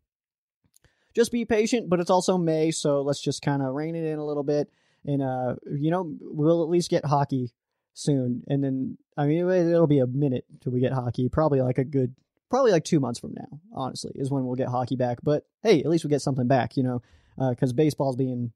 just 1.17 1.31
be 1.31 1.43
patient. 1.43 1.89
But 1.89 1.99
it's 1.99 2.11
also 2.11 2.37
May, 2.37 2.71
so 2.71 3.01
let's 3.01 3.19
just 3.19 3.41
kind 3.41 3.61
of 3.61 3.73
rein 3.73 3.95
it 3.95 4.05
in 4.05 4.19
a 4.19 4.25
little 4.25 4.43
bit. 4.43 4.69
And 5.03 5.21
uh, 5.21 5.55
you 5.69 5.91
know, 5.91 6.15
we'll 6.21 6.63
at 6.63 6.69
least 6.69 6.89
get 6.89 7.03
hockey 7.03 7.51
soon. 7.93 8.43
And 8.47 8.63
then 8.63 8.97
I 9.17 9.25
mean, 9.25 9.49
it'll 9.49 9.87
be 9.87 9.99
a 9.99 10.07
minute 10.07 10.45
till 10.61 10.71
we 10.71 10.79
get 10.79 10.93
hockey. 10.93 11.27
Probably 11.27 11.59
like 11.61 11.79
a 11.79 11.83
good, 11.83 12.15
probably 12.49 12.71
like 12.71 12.83
two 12.83 12.99
months 12.99 13.19
from 13.19 13.33
now. 13.33 13.59
Honestly, 13.73 14.11
is 14.15 14.31
when 14.31 14.45
we'll 14.45 14.55
get 14.55 14.69
hockey 14.69 14.95
back. 14.95 15.17
But 15.23 15.45
hey, 15.63 15.79
at 15.79 15.87
least 15.87 16.05
we 16.05 16.09
get 16.09 16.21
something 16.21 16.47
back. 16.47 16.77
You 16.77 16.83
know, 16.83 17.01
because 17.49 17.71
uh, 17.71 17.75
baseball's 17.75 18.15
being 18.15 18.51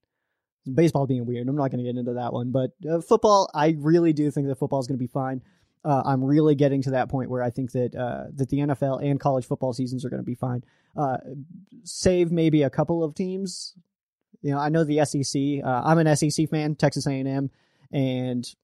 baseball 0.72 1.08
being 1.08 1.26
weird. 1.26 1.48
I'm 1.48 1.56
not 1.56 1.72
going 1.72 1.84
to 1.84 1.92
get 1.92 1.98
into 1.98 2.14
that 2.14 2.34
one, 2.34 2.52
but 2.52 2.72
uh, 2.90 3.02
football, 3.02 3.50
I 3.54 3.76
really 3.80 4.14
do 4.14 4.30
think 4.30 4.48
that 4.48 4.60
football 4.60 4.80
is 4.80 4.88
going 4.88 5.00
to 5.00 5.04
be 5.04 5.08
fine. 5.08 5.42
Uh, 5.84 6.04
I'm 6.06 6.24
really 6.24 6.54
getting 6.56 6.82
to 6.84 6.92
that 6.92 7.10
point 7.10 7.30
where 7.30 7.42
I 7.42 7.50
think 7.50 7.72
that 7.72 7.96
uh, 7.96 8.26
that 8.36 8.50
the 8.50 8.58
NFL 8.58 9.04
and 9.04 9.20
college 9.20 9.46
football 9.46 9.74
seasons 9.74 10.06
are 10.06 10.10
going 10.10 10.22
to 10.22 10.26
be 10.26 10.36
fine. 10.36 10.64
Uh, 10.96 11.18
save 11.84 12.32
maybe 12.32 12.64
a 12.64 12.70
couple 12.70 13.04
of 13.04 13.16
teams. 13.16 13.74
You 14.42 14.52
know, 14.52 14.60
I 14.60 14.70
know 14.70 14.84
the 14.84 15.04
SEC. 15.06 15.66
Uh, 15.66 15.82
I'm 15.84 15.98
an 15.98 16.16
SEC 16.16 16.50
fan, 16.50 16.76
Texas 16.76 17.08
A&M, 17.08 17.50
and 17.92 18.56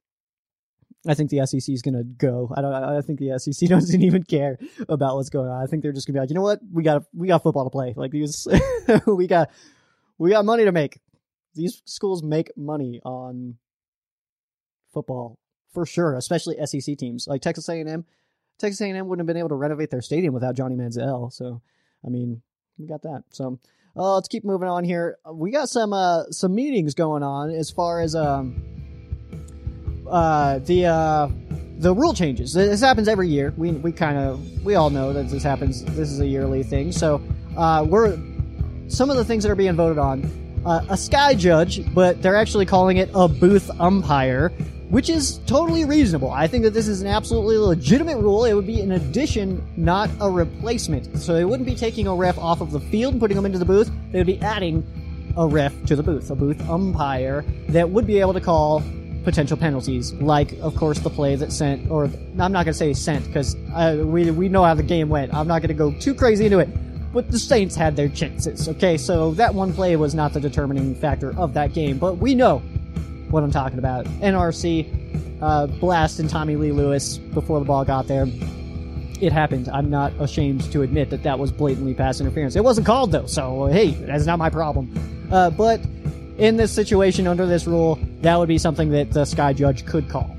I 1.08 1.14
think 1.16 1.32
the 1.32 1.46
SEC 1.46 1.70
is 1.70 1.82
going 1.82 1.96
to 1.96 2.04
go. 2.04 2.52
I 2.56 2.62
don't. 2.62 2.74
I 2.74 3.02
think 3.02 3.20
the 3.20 3.40
SEC 3.40 3.68
doesn't 3.70 4.02
even 4.02 4.24
care 4.24 4.60
about 4.88 5.16
what's 5.16 5.30
going 5.30 5.50
on. 5.50 5.62
I 5.62 5.66
think 5.66 5.82
they're 5.82 5.94
just 5.94 6.08
going 6.08 6.14
to 6.14 6.18
be 6.18 6.22
like, 6.22 6.30
you 6.30 6.36
know 6.36 6.42
what, 6.42 6.60
we 6.72 6.84
got 6.84 7.04
we 7.16 7.28
got 7.28 7.42
football 7.42 7.64
to 7.64 7.72
play. 7.72 7.94
Like 7.96 8.12
these, 8.12 8.48
we 9.08 9.26
got 9.26 9.50
we 10.20 10.30
got 10.30 10.46
money 10.46 10.66
to 10.66 10.72
make 10.72 11.00
these 11.56 11.82
schools 11.86 12.22
make 12.22 12.56
money 12.56 13.02
on 13.04 13.56
football 14.94 15.40
for 15.78 15.86
sure, 15.86 16.16
especially 16.16 16.58
SEC 16.66 16.98
teams 16.98 17.28
like 17.28 17.40
Texas 17.40 17.70
A&M. 17.70 18.04
Texas 18.58 18.82
A&M 18.82 19.08
wouldn't 19.08 19.20
have 19.20 19.28
been 19.28 19.38
able 19.38 19.50
to 19.50 19.56
renovate 19.56 19.92
their 19.92 20.02
stadium 20.02 20.34
without 20.34 20.56
Johnny 20.56 20.76
Manziel. 20.76 21.32
So, 21.32 21.62
I 22.04 22.10
mean, 22.10 22.42
we 22.80 22.88
got 22.88 23.04
that. 23.04 23.26
So, 23.30 23.60
uh, 23.96 24.16
let's 24.16 24.28
keep 24.28 24.44
moving 24.44 24.68
on 24.68 24.84
here. 24.84 25.20
We 25.32 25.52
got 25.52 25.70
some 25.70 25.94
uh, 25.94 26.24
some 26.32 26.56
meetings 26.56 26.96
going 26.96 27.22
on 27.22 27.52
as 27.52 27.70
far 27.70 28.02
as 28.02 28.16
um 28.16 28.60
uh 30.10 30.58
the 30.60 30.88
uh 30.88 31.30
the 31.78 31.94
rule 31.94 32.16
changes. 32.16 32.54
This 32.54 32.82
happens 32.82 33.08
every 33.08 33.30
year. 33.30 33.54
We 33.56 33.74
we 33.74 33.92
kind 33.92 34.18
of 34.18 34.63
we 34.63 34.74
all 34.74 34.90
know 34.90 35.13
that 35.13 35.30
this 35.30 35.44
happens. 35.44 35.84
This 35.84 36.10
is 36.10 36.20
a 36.20 36.26
yearly 36.26 36.63
thing. 36.63 36.92
So, 36.92 37.22
uh, 37.56 37.86
we're 37.88 38.18
some 38.88 39.12
of 39.12 39.18
the 39.18 39.26
things 39.26 39.44
that 39.44 39.52
are 39.52 39.56
being 39.56 39.76
voted 39.76 40.00
on 40.00 40.24
uh, 40.66 40.84
a 40.90 40.98
sky 40.98 41.36
judge, 41.36 41.94
but 41.94 42.22
they're 42.24 42.36
actually 42.36 42.66
calling 42.66 42.98
it 42.98 43.12
a 43.13 43.28
booth 43.28 43.70
umpire, 43.80 44.52
which 44.89 45.10
is 45.10 45.39
totally 45.45 45.86
reasonable. 45.86 46.32
I 46.32 46.47
think 46.47 46.63
that 46.63 46.73
this 46.73 46.88
is 46.88 47.02
an 47.02 47.08
absolutely 47.08 47.58
legitimate 47.58 48.17
rule. 48.17 48.45
It 48.45 48.54
would 48.54 48.67
be 48.67 48.82
an 48.82 48.93
addition, 48.93 49.65
not 49.76 50.10
a 50.21 50.30
replacement. 50.30 51.17
So 51.19 51.34
they 51.34 51.45
wouldn't 51.45 51.67
be 51.67 51.76
taking 51.76 52.08
a 52.08 52.15
ref 52.15 52.38
off 52.38 52.62
of 52.62 52.71
the 52.71 52.80
field 52.80 53.13
and 53.13 53.21
putting 53.21 53.36
them 53.36 53.45
into 53.45 53.60
the 53.60 53.65
booth. 53.65 53.91
They 54.12 54.19
would 54.19 54.28
be 54.28 54.39
adding 54.39 54.86
a 55.36 55.45
ref 55.45 55.73
to 55.86 55.95
the 55.95 56.04
booth, 56.04 56.32
a 56.32 56.36
booth 56.36 56.62
umpire 56.69 57.43
that 57.69 57.89
would 57.89 58.08
be 58.08 58.19
able 58.19 58.34
to 58.34 58.41
call 58.41 58.82
potential 59.23 59.58
penalties, 59.58 60.13
like 60.13 60.54
of 60.62 60.73
course 60.76 61.00
the 61.00 61.10
play 61.10 61.36
that 61.36 61.52
sent, 61.52 61.91
or 61.91 62.06
I'm 62.06 62.38
not 62.38 62.54
gonna 62.54 62.73
say 62.73 62.93
sent 62.93 63.28
because 63.28 63.58
uh, 63.73 63.97
we 64.06 64.32
we 64.32 64.47
know 64.47 64.63
how 64.63 64.73
the 64.73 64.84
game 64.84 65.10
went. 65.10 65.34
I'm 65.34 65.47
not 65.47 65.62
gonna 65.62 65.73
go 65.73 65.91
too 65.91 66.15
crazy 66.15 66.45
into 66.45 66.60
it 66.60 66.69
but 67.13 67.32
the 67.32 67.39
Saints 67.39 67.76
had 67.76 67.95
their 67.95 68.10
chances. 68.10 68.69
Okay, 68.69 68.97
so 68.97 69.32
that 69.32 69.54
one 69.54 69.73
play 69.73 69.95
was 69.95 70.13
not 70.13 70.34
the 70.34 70.39
determining 70.39 70.93
factor 70.93 71.36
of 71.38 71.54
that 71.54 71.73
game, 71.73 71.97
but 71.97 72.17
we 72.17 72.36
know 72.36 72.62
what 73.30 73.44
I'm 73.44 73.52
talking 73.52 73.80
about. 73.80 74.06
NRC 74.06 75.08
uh, 75.42 75.68
Blast 75.68 75.80
blasting 75.80 76.28
Tommy 76.28 76.56
Lee 76.56 76.72
Lewis 76.72 77.18
before 77.18 77.60
the 77.60 77.66
ball 77.66 77.86
got 77.86 78.08
there. 78.08 78.28
It 79.20 79.32
happened. 79.32 79.70
I'm 79.70 79.90
not 79.90 80.13
ashamed 80.20 80.72
to 80.72 80.82
admit 80.84 81.10
that 81.10 81.24
that 81.24 81.40
was 81.40 81.52
blatantly 81.52 81.94
pass 81.94 82.20
interference. 82.20 82.56
It 82.56 82.63
wasn't 82.63 82.88
called 82.88 83.12
though, 83.12 83.26
so 83.26 83.66
hey, 83.66 83.92
that's 83.92 84.26
not 84.26 84.40
my 84.40 84.50
problem. 84.50 85.28
Uh, 85.32 85.50
but 85.50 85.82
in 86.38 86.58
this 86.58 86.72
situation, 86.72 87.28
under 87.28 87.46
this 87.46 87.66
rule, 87.66 88.00
that 88.22 88.38
would 88.38 88.48
be 88.48 88.58
something 88.58 88.90
that 88.92 89.12
the 89.12 89.26
Sky 89.26 89.54
Judge 89.54 89.86
could 89.86 90.10
call. 90.10 90.36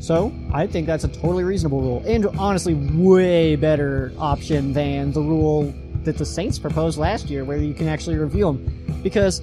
So 0.00 0.32
I 0.52 0.66
think 0.66 0.86
that's 0.86 1.04
a 1.04 1.08
totally 1.08 1.44
reasonable 1.44 1.80
rule, 1.80 2.02
and 2.06 2.26
honestly, 2.38 2.74
way 2.74 3.54
better 3.56 4.12
option 4.18 4.72
than 4.72 5.12
the 5.12 5.20
rule 5.20 5.72
that 6.02 6.18
the 6.18 6.26
Saints 6.26 6.58
proposed 6.58 6.98
last 6.98 7.26
year, 7.26 7.44
where 7.44 7.58
you 7.58 7.74
can 7.74 7.86
actually 7.86 8.16
review 8.16 8.46
them. 8.46 9.00
Because 9.02 9.40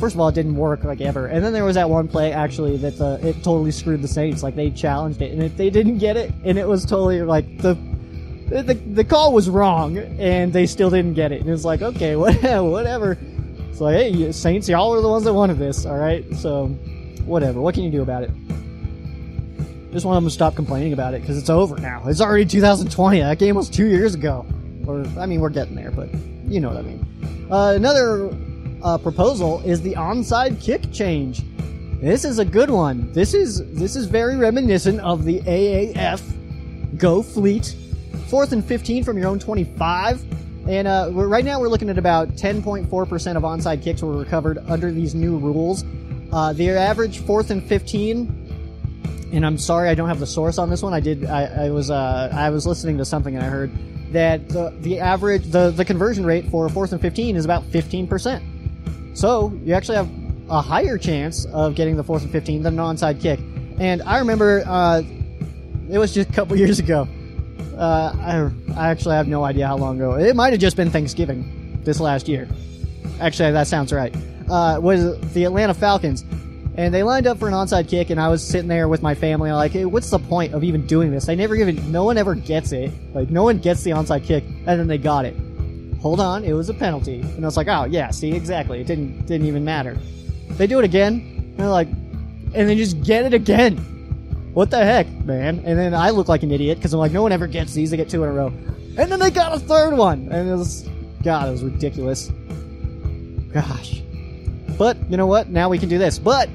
first 0.00 0.14
of 0.14 0.20
all, 0.20 0.28
it 0.28 0.34
didn't 0.34 0.56
work 0.56 0.82
like 0.82 1.00
ever, 1.00 1.26
and 1.26 1.44
then 1.44 1.52
there 1.52 1.64
was 1.64 1.74
that 1.74 1.88
one 1.88 2.08
play 2.08 2.32
actually 2.32 2.76
that 2.78 2.98
the 2.98 3.20
it 3.22 3.34
totally 3.44 3.70
screwed 3.70 4.02
the 4.02 4.08
Saints. 4.08 4.42
Like 4.42 4.56
they 4.56 4.70
challenged 4.70 5.22
it, 5.22 5.32
and 5.32 5.42
if 5.42 5.56
they 5.56 5.70
didn't 5.70 5.98
get 5.98 6.16
it, 6.16 6.32
and 6.44 6.58
it 6.58 6.66
was 6.66 6.84
totally 6.84 7.22
like 7.22 7.58
the 7.58 7.74
the, 8.50 8.74
the 8.74 9.04
call 9.04 9.32
was 9.32 9.48
wrong, 9.48 9.96
and 9.96 10.52
they 10.52 10.66
still 10.66 10.90
didn't 10.90 11.14
get 11.14 11.30
it. 11.30 11.40
And 11.40 11.50
it's 11.50 11.64
like, 11.64 11.82
okay, 11.82 12.16
whatever. 12.16 13.16
It's 13.70 13.80
like, 13.80 13.94
hey, 13.94 14.32
Saints, 14.32 14.68
y'all 14.68 14.92
are 14.92 15.00
the 15.00 15.08
ones 15.08 15.24
that 15.24 15.32
wanted 15.32 15.58
this, 15.58 15.86
all 15.86 15.96
right? 15.96 16.24
So, 16.34 16.66
whatever. 17.24 17.60
What 17.60 17.74
can 17.74 17.84
you 17.84 17.90
do 17.90 18.02
about 18.02 18.24
it? 18.24 18.30
Just 19.92 20.04
want 20.04 20.16
them 20.16 20.24
to 20.24 20.30
stop 20.30 20.56
complaining 20.56 20.92
about 20.92 21.14
it 21.14 21.20
because 21.20 21.38
it's 21.38 21.50
over 21.50 21.78
now. 21.78 22.02
It's 22.06 22.20
already 22.20 22.44
2020. 22.44 23.20
That 23.20 23.38
game 23.38 23.54
was 23.54 23.70
two 23.70 23.86
years 23.86 24.14
ago. 24.14 24.44
Or, 24.86 25.04
I 25.18 25.26
mean, 25.26 25.40
we're 25.40 25.50
getting 25.50 25.76
there, 25.76 25.90
but 25.90 26.12
you 26.46 26.60
know 26.60 26.68
what 26.68 26.78
I 26.78 26.82
mean. 26.82 27.46
Uh, 27.50 27.72
another 27.76 28.30
uh, 28.82 28.98
proposal 28.98 29.60
is 29.64 29.80
the 29.82 29.94
onside 29.94 30.62
kick 30.62 30.92
change. 30.92 31.42
This 32.00 32.24
is 32.24 32.38
a 32.38 32.44
good 32.44 32.70
one. 32.70 33.12
This 33.12 33.34
is 33.34 33.70
this 33.74 33.94
is 33.94 34.06
very 34.06 34.36
reminiscent 34.36 35.00
of 35.00 35.24
the 35.24 35.40
AAF 35.40 36.98
Go 36.98 37.22
Fleet. 37.22 37.76
Fourth 38.28 38.52
and 38.52 38.64
15 38.64 39.04
from 39.04 39.18
your 39.18 39.26
own 39.26 39.38
25. 39.38 40.24
And 40.68 40.86
uh, 40.86 41.10
right 41.12 41.44
now 41.44 41.60
we're 41.60 41.68
looking 41.68 41.90
at 41.90 41.98
about 41.98 42.30
10.4% 42.30 43.36
of 43.36 43.42
onside 43.42 43.82
kicks 43.82 44.02
were 44.02 44.16
recovered 44.16 44.58
under 44.68 44.92
these 44.92 45.14
new 45.14 45.36
rules. 45.36 45.84
Uh, 46.32 46.52
the 46.52 46.70
average 46.70 47.18
fourth 47.18 47.50
and 47.50 47.62
15 47.62 48.40
and 49.32 49.46
I'm 49.46 49.58
sorry 49.58 49.88
I 49.88 49.94
don't 49.94 50.08
have 50.08 50.20
the 50.20 50.26
source 50.26 50.58
on 50.58 50.70
this 50.70 50.82
one. 50.82 50.94
I 50.94 51.00
did. 51.00 51.26
I, 51.26 51.66
I 51.66 51.70
was 51.70 51.90
uh, 51.90 52.30
I 52.32 52.50
was 52.50 52.66
listening 52.66 52.98
to 52.98 53.04
something 53.04 53.36
and 53.36 53.44
I 53.44 53.48
heard 53.48 53.70
that 54.12 54.48
the 54.48 54.74
the 54.80 54.98
average 54.98 55.44
the 55.44 55.70
the 55.70 55.84
conversion 55.84 56.26
rate 56.26 56.48
for 56.48 56.68
fourth 56.68 56.92
and 56.92 57.00
fifteen 57.00 57.36
is 57.36 57.44
about 57.44 57.64
fifteen 57.66 58.06
percent. 58.06 58.42
So 59.20 59.52
you 59.66 59.74
actually 59.74 59.96
have 59.96 60.10
a 60.48 60.62
higher 60.62 60.96
chance 60.96 61.44
of 61.44 61.74
getting 61.74 61.98
the 61.98 62.02
fourth 62.02 62.22
and 62.22 62.32
fifteen 62.32 62.62
than 62.62 62.78
an 62.78 62.96
onside 62.96 63.20
kick. 63.20 63.38
And 63.78 64.00
I 64.00 64.18
remember 64.18 64.64
uh, 64.66 65.02
it 65.90 65.98
was 65.98 66.14
just 66.14 66.30
a 66.30 66.32
couple 66.32 66.56
years 66.64 66.78
ago. 66.78 67.06
Uh, 67.76 68.14
I, 68.18 68.50
I 68.80 68.88
actually 68.88 69.16
have 69.16 69.28
no 69.28 69.44
idea 69.44 69.66
how 69.66 69.76
long 69.76 69.96
ago. 69.96 70.14
It 70.14 70.34
might 70.34 70.54
have 70.54 70.60
just 70.60 70.74
been 70.74 70.88
Thanksgiving 70.90 71.82
this 71.84 72.00
last 72.00 72.28
year. 72.28 72.48
Actually, 73.20 73.52
that 73.52 73.66
sounds 73.66 73.92
right. 73.92 74.16
Uh, 74.48 74.80
was 74.80 75.20
the 75.34 75.44
Atlanta 75.44 75.74
Falcons 75.74 76.24
and 76.76 76.94
they 76.94 77.02
lined 77.02 77.26
up 77.26 77.38
for 77.38 77.46
an 77.46 77.52
onside 77.52 77.88
kick, 77.88 78.08
and 78.08 78.18
I 78.18 78.28
was 78.28 78.42
sitting 78.46 78.68
there 78.68 78.88
with 78.88 79.02
my 79.02 79.14
family, 79.14 79.52
like, 79.52 79.72
hey, 79.72 79.84
what's 79.84 80.08
the 80.08 80.18
point 80.18 80.54
of 80.54 80.64
even 80.64 80.86
doing 80.86 81.10
this? 81.10 81.26
They 81.26 81.36
never 81.36 81.54
even, 81.56 81.92
no 81.92 82.04
one 82.04 82.16
ever 82.16 82.34
gets 82.34 82.72
it. 82.72 82.90
Like, 83.12 83.28
no 83.28 83.42
one 83.42 83.58
gets 83.58 83.82
the 83.82 83.90
onside 83.90 84.24
kick, 84.24 84.44
and 84.44 84.80
then 84.80 84.86
they 84.86 84.96
got 84.96 85.26
it. 85.26 85.36
Hold 86.00 86.20
on, 86.20 86.44
it 86.44 86.52
was 86.52 86.68
a 86.68 86.74
penalty. 86.74 87.20
And 87.20 87.44
I 87.44 87.46
was 87.46 87.56
like, 87.56 87.68
oh, 87.68 87.84
yeah, 87.84 88.10
see, 88.10 88.32
exactly. 88.32 88.80
It 88.80 88.86
didn't, 88.86 89.26
didn't 89.26 89.46
even 89.46 89.64
matter. 89.64 89.98
They 90.50 90.66
do 90.66 90.78
it 90.78 90.84
again, 90.84 91.14
and 91.14 91.56
they're 91.58 91.68
like, 91.68 91.88
and 91.88 92.68
they 92.68 92.74
just 92.74 93.02
get 93.02 93.26
it 93.26 93.34
again. 93.34 93.76
What 94.54 94.70
the 94.70 94.84
heck, 94.84 95.08
man? 95.24 95.62
And 95.64 95.78
then 95.78 95.94
I 95.94 96.10
look 96.10 96.28
like 96.28 96.42
an 96.42 96.50
idiot, 96.50 96.78
because 96.78 96.92
I'm 96.92 96.98
like, 97.00 97.12
no 97.12 97.22
one 97.22 97.32
ever 97.32 97.46
gets 97.46 97.74
these. 97.74 97.90
They 97.90 97.96
get 97.96 98.08
two 98.08 98.22
in 98.24 98.28
a 98.28 98.32
row. 98.32 98.46
And 98.46 99.12
then 99.12 99.20
they 99.20 99.30
got 99.30 99.54
a 99.54 99.60
third 99.60 99.96
one. 99.96 100.28
And 100.32 100.48
it 100.48 100.54
was, 100.54 100.88
God, 101.22 101.48
it 101.48 101.52
was 101.52 101.62
ridiculous. 101.62 102.28
Gosh. 103.52 104.02
But 104.76 104.96
you 105.10 105.16
know 105.16 105.26
what? 105.26 105.50
Now 105.50 105.68
we 105.68 105.78
can 105.78 105.88
do 105.88 105.98
this. 105.98 106.18
But 106.18 106.48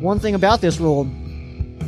one 0.00 0.18
thing 0.20 0.34
about 0.34 0.60
this 0.60 0.78
rule, 0.78 1.10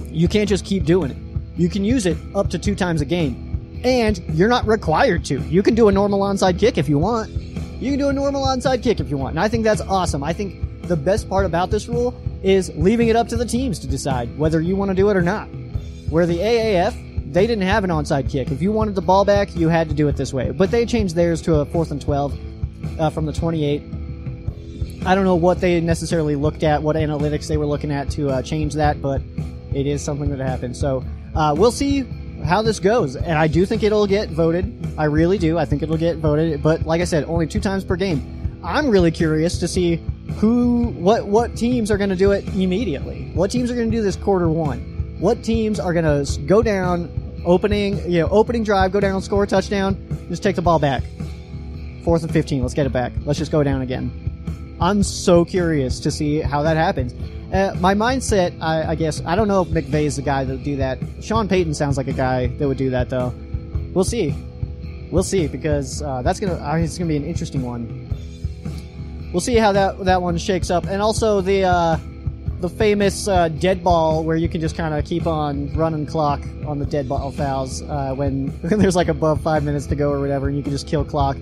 you 0.06 0.26
can't 0.26 0.48
just 0.48 0.64
keep 0.64 0.84
doing 0.84 1.10
it. 1.10 1.16
You 1.56 1.68
can 1.68 1.84
use 1.84 2.06
it 2.06 2.16
up 2.34 2.48
to 2.50 2.58
two 2.58 2.74
times 2.74 3.00
a 3.00 3.04
game. 3.04 3.47
And 3.84 4.18
you're 4.30 4.48
not 4.48 4.66
required 4.66 5.24
to. 5.26 5.40
You 5.42 5.62
can 5.62 5.74
do 5.74 5.88
a 5.88 5.92
normal 5.92 6.20
onside 6.20 6.58
kick 6.58 6.78
if 6.78 6.88
you 6.88 6.98
want. 6.98 7.30
You 7.30 7.92
can 7.92 7.98
do 7.98 8.08
a 8.08 8.12
normal 8.12 8.44
onside 8.44 8.82
kick 8.82 8.98
if 9.00 9.08
you 9.08 9.16
want. 9.16 9.30
And 9.30 9.40
I 9.40 9.48
think 9.48 9.64
that's 9.64 9.80
awesome. 9.82 10.24
I 10.24 10.32
think 10.32 10.82
the 10.82 10.96
best 10.96 11.28
part 11.28 11.46
about 11.46 11.70
this 11.70 11.86
rule 11.88 12.14
is 12.42 12.74
leaving 12.76 13.08
it 13.08 13.16
up 13.16 13.28
to 13.28 13.36
the 13.36 13.44
teams 13.44 13.78
to 13.80 13.86
decide 13.86 14.36
whether 14.38 14.60
you 14.60 14.74
want 14.74 14.90
to 14.90 14.94
do 14.94 15.08
it 15.10 15.16
or 15.16 15.22
not. 15.22 15.46
Where 16.08 16.26
the 16.26 16.38
AAF, 16.38 17.32
they 17.32 17.46
didn't 17.46 17.66
have 17.66 17.84
an 17.84 17.90
onside 17.90 18.30
kick. 18.30 18.50
If 18.50 18.62
you 18.62 18.72
wanted 18.72 18.94
the 18.94 19.02
ball 19.02 19.24
back, 19.24 19.54
you 19.54 19.68
had 19.68 19.88
to 19.90 19.94
do 19.94 20.08
it 20.08 20.16
this 20.16 20.32
way. 20.32 20.50
But 20.50 20.70
they 20.70 20.86
changed 20.86 21.14
theirs 21.14 21.42
to 21.42 21.56
a 21.56 21.66
fourth 21.66 21.90
and 21.90 22.00
12 22.00 22.38
uh, 22.98 23.10
from 23.10 23.26
the 23.26 23.32
28. 23.32 23.82
I 25.06 25.14
don't 25.14 25.24
know 25.24 25.36
what 25.36 25.60
they 25.60 25.80
necessarily 25.80 26.34
looked 26.34 26.62
at, 26.64 26.82
what 26.82 26.96
analytics 26.96 27.46
they 27.46 27.56
were 27.56 27.66
looking 27.66 27.92
at 27.92 28.10
to 28.10 28.30
uh, 28.30 28.42
change 28.42 28.74
that, 28.74 29.00
but 29.00 29.22
it 29.72 29.86
is 29.86 30.02
something 30.02 30.30
that 30.30 30.40
happened. 30.40 30.76
So 30.76 31.04
uh, 31.34 31.54
we'll 31.56 31.70
see 31.70 32.04
how 32.44 32.62
this 32.62 32.80
goes. 32.80 33.16
And 33.16 33.38
I 33.38 33.46
do 33.46 33.66
think 33.66 33.82
it'll 33.82 34.06
get 34.06 34.30
voted. 34.30 34.94
I 34.96 35.04
really 35.04 35.38
do. 35.38 35.58
I 35.58 35.64
think 35.64 35.82
it'll 35.82 35.96
get 35.96 36.16
voted. 36.16 36.62
But 36.62 36.86
like 36.86 37.00
I 37.00 37.04
said, 37.04 37.24
only 37.24 37.46
two 37.46 37.60
times 37.60 37.84
per 37.84 37.96
game. 37.96 38.60
I'm 38.64 38.88
really 38.88 39.10
curious 39.10 39.58
to 39.58 39.68
see 39.68 39.96
who, 40.36 40.88
what, 40.88 41.26
what 41.26 41.56
teams 41.56 41.90
are 41.90 41.96
going 41.96 42.10
to 42.10 42.16
do 42.16 42.32
it 42.32 42.46
immediately. 42.48 43.30
What 43.34 43.50
teams 43.50 43.70
are 43.70 43.74
going 43.74 43.90
to 43.90 43.96
do 43.96 44.02
this 44.02 44.16
quarter 44.16 44.48
one? 44.48 45.16
What 45.20 45.42
teams 45.42 45.78
are 45.78 45.92
going 45.92 46.04
to 46.04 46.40
go 46.42 46.62
down, 46.62 47.10
opening, 47.44 47.98
you 48.10 48.20
know, 48.20 48.28
opening 48.28 48.64
drive, 48.64 48.92
go 48.92 49.00
down, 49.00 49.20
score 49.22 49.44
a 49.44 49.46
touchdown, 49.46 49.96
just 50.28 50.42
take 50.42 50.56
the 50.56 50.62
ball 50.62 50.78
back. 50.78 51.02
Fourth 52.04 52.22
and 52.22 52.32
15. 52.32 52.62
Let's 52.62 52.74
get 52.74 52.86
it 52.86 52.92
back. 52.92 53.12
Let's 53.24 53.38
just 53.38 53.52
go 53.52 53.62
down 53.62 53.82
again. 53.82 54.76
I'm 54.80 55.02
so 55.02 55.44
curious 55.44 56.00
to 56.00 56.10
see 56.10 56.40
how 56.40 56.62
that 56.62 56.76
happens. 56.76 57.12
Uh, 57.52 57.74
my 57.80 57.94
mindset, 57.94 58.56
I, 58.60 58.90
I, 58.90 58.94
guess, 58.94 59.22
I 59.24 59.34
don't 59.34 59.48
know 59.48 59.62
if 59.62 59.68
McVay 59.68 60.04
is 60.04 60.16
the 60.16 60.22
guy 60.22 60.44
that 60.44 60.52
would 60.52 60.64
do 60.64 60.76
that. 60.76 60.98
Sean 61.22 61.48
Payton 61.48 61.72
sounds 61.74 61.96
like 61.96 62.08
a 62.08 62.12
guy 62.12 62.48
that 62.48 62.68
would 62.68 62.76
do 62.76 62.90
that, 62.90 63.08
though. 63.08 63.32
We'll 63.94 64.04
see. 64.04 64.34
We'll 65.10 65.22
see 65.22 65.48
because 65.48 66.02
uh, 66.02 66.20
that's 66.22 66.38
gonna. 66.38 66.54
Uh, 66.54 66.76
it's 66.76 66.98
gonna 66.98 67.08
be 67.08 67.16
an 67.16 67.24
interesting 67.24 67.62
one. 67.62 68.06
We'll 69.32 69.40
see 69.40 69.56
how 69.56 69.72
that 69.72 70.04
that 70.04 70.20
one 70.20 70.36
shakes 70.36 70.70
up, 70.70 70.84
and 70.84 71.00
also 71.00 71.40
the 71.40 71.64
uh, 71.64 71.98
the 72.60 72.68
famous 72.68 73.28
uh, 73.28 73.48
dead 73.48 73.84
ball 73.84 74.24
where 74.24 74.36
you 74.36 74.48
can 74.48 74.60
just 74.60 74.76
kind 74.76 74.92
of 74.92 75.04
keep 75.04 75.26
on 75.26 75.72
running 75.74 76.06
clock 76.06 76.40
on 76.66 76.78
the 76.78 76.86
dead 76.86 77.08
ball 77.08 77.30
fouls 77.30 77.82
uh, 77.82 78.12
when, 78.14 78.48
when 78.60 78.78
there's 78.78 78.96
like 78.96 79.08
above 79.08 79.40
five 79.40 79.62
minutes 79.62 79.86
to 79.86 79.94
go 79.94 80.10
or 80.10 80.20
whatever, 80.20 80.48
and 80.48 80.56
you 80.56 80.62
can 80.62 80.72
just 80.72 80.86
kill 80.86 81.04
clock. 81.04 81.36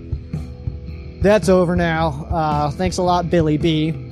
That's 1.21 1.49
over 1.49 1.75
now. 1.75 2.27
Uh, 2.29 2.71
thanks 2.71 2.97
a 2.97 3.03
lot, 3.03 3.29
Billy 3.29 3.57
B. 3.57 4.06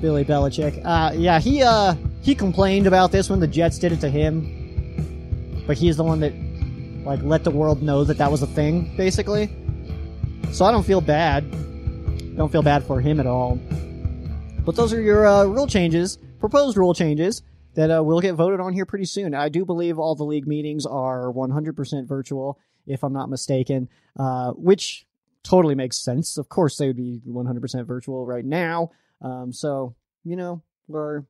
Billy 0.00 0.24
Belichick. 0.24 0.80
Uh, 0.84 1.12
yeah, 1.14 1.38
he 1.38 1.62
uh, 1.62 1.94
he 2.22 2.34
complained 2.34 2.86
about 2.86 3.12
this 3.12 3.28
when 3.28 3.40
the 3.40 3.46
Jets 3.46 3.78
did 3.78 3.92
it 3.92 4.00
to 4.00 4.10
him, 4.10 5.64
but 5.66 5.76
he's 5.76 5.96
the 5.96 6.04
one 6.04 6.20
that 6.20 6.32
like 7.04 7.22
let 7.22 7.44
the 7.44 7.50
world 7.50 7.82
know 7.82 8.04
that 8.04 8.18
that 8.18 8.30
was 8.30 8.42
a 8.42 8.46
thing, 8.46 8.94
basically. 8.96 9.54
So 10.52 10.64
I 10.64 10.72
don't 10.72 10.84
feel 10.84 11.00
bad. 11.00 11.50
Don't 12.36 12.50
feel 12.50 12.62
bad 12.62 12.84
for 12.84 13.00
him 13.00 13.20
at 13.20 13.26
all. 13.26 13.56
But 14.64 14.76
those 14.76 14.92
are 14.92 15.00
your 15.00 15.26
uh, 15.26 15.44
rule 15.44 15.66
changes, 15.66 16.18
proposed 16.38 16.76
rule 16.76 16.94
changes 16.94 17.42
that 17.74 17.90
uh, 17.90 18.02
will 18.02 18.20
get 18.20 18.34
voted 18.34 18.60
on 18.60 18.72
here 18.72 18.84
pretty 18.84 19.04
soon. 19.04 19.34
I 19.34 19.48
do 19.48 19.64
believe 19.64 19.98
all 19.98 20.14
the 20.14 20.24
league 20.24 20.46
meetings 20.46 20.86
are 20.86 21.32
100% 21.32 22.06
virtual, 22.06 22.58
if 22.86 23.02
I'm 23.02 23.12
not 23.12 23.30
mistaken, 23.30 23.88
uh, 24.18 24.52
which 24.52 25.06
totally 25.42 25.74
makes 25.74 25.96
sense. 25.96 26.36
Of 26.36 26.48
course, 26.48 26.76
they 26.76 26.86
would 26.86 26.96
be 26.96 27.20
100% 27.26 27.86
virtual 27.86 28.26
right 28.26 28.44
now. 28.44 28.90
Um, 29.22 29.52
so, 29.52 29.94
you 30.24 30.36
know, 30.36 30.62
we're 30.88 31.22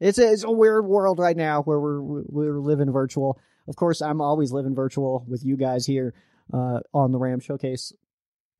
it's 0.00 0.18
a, 0.18 0.32
it's 0.32 0.44
a 0.44 0.50
weird 0.50 0.86
world 0.86 1.18
right 1.18 1.36
now 1.36 1.62
where 1.62 1.78
we're 1.78 2.00
we're 2.00 2.58
living 2.58 2.90
virtual. 2.90 3.38
Of 3.68 3.76
course, 3.76 4.00
I'm 4.00 4.20
always 4.20 4.52
living 4.52 4.74
virtual 4.74 5.24
with 5.28 5.44
you 5.44 5.56
guys 5.56 5.86
here 5.86 6.14
uh, 6.52 6.80
on 6.92 7.12
the 7.12 7.18
Ram 7.18 7.40
Showcase 7.40 7.92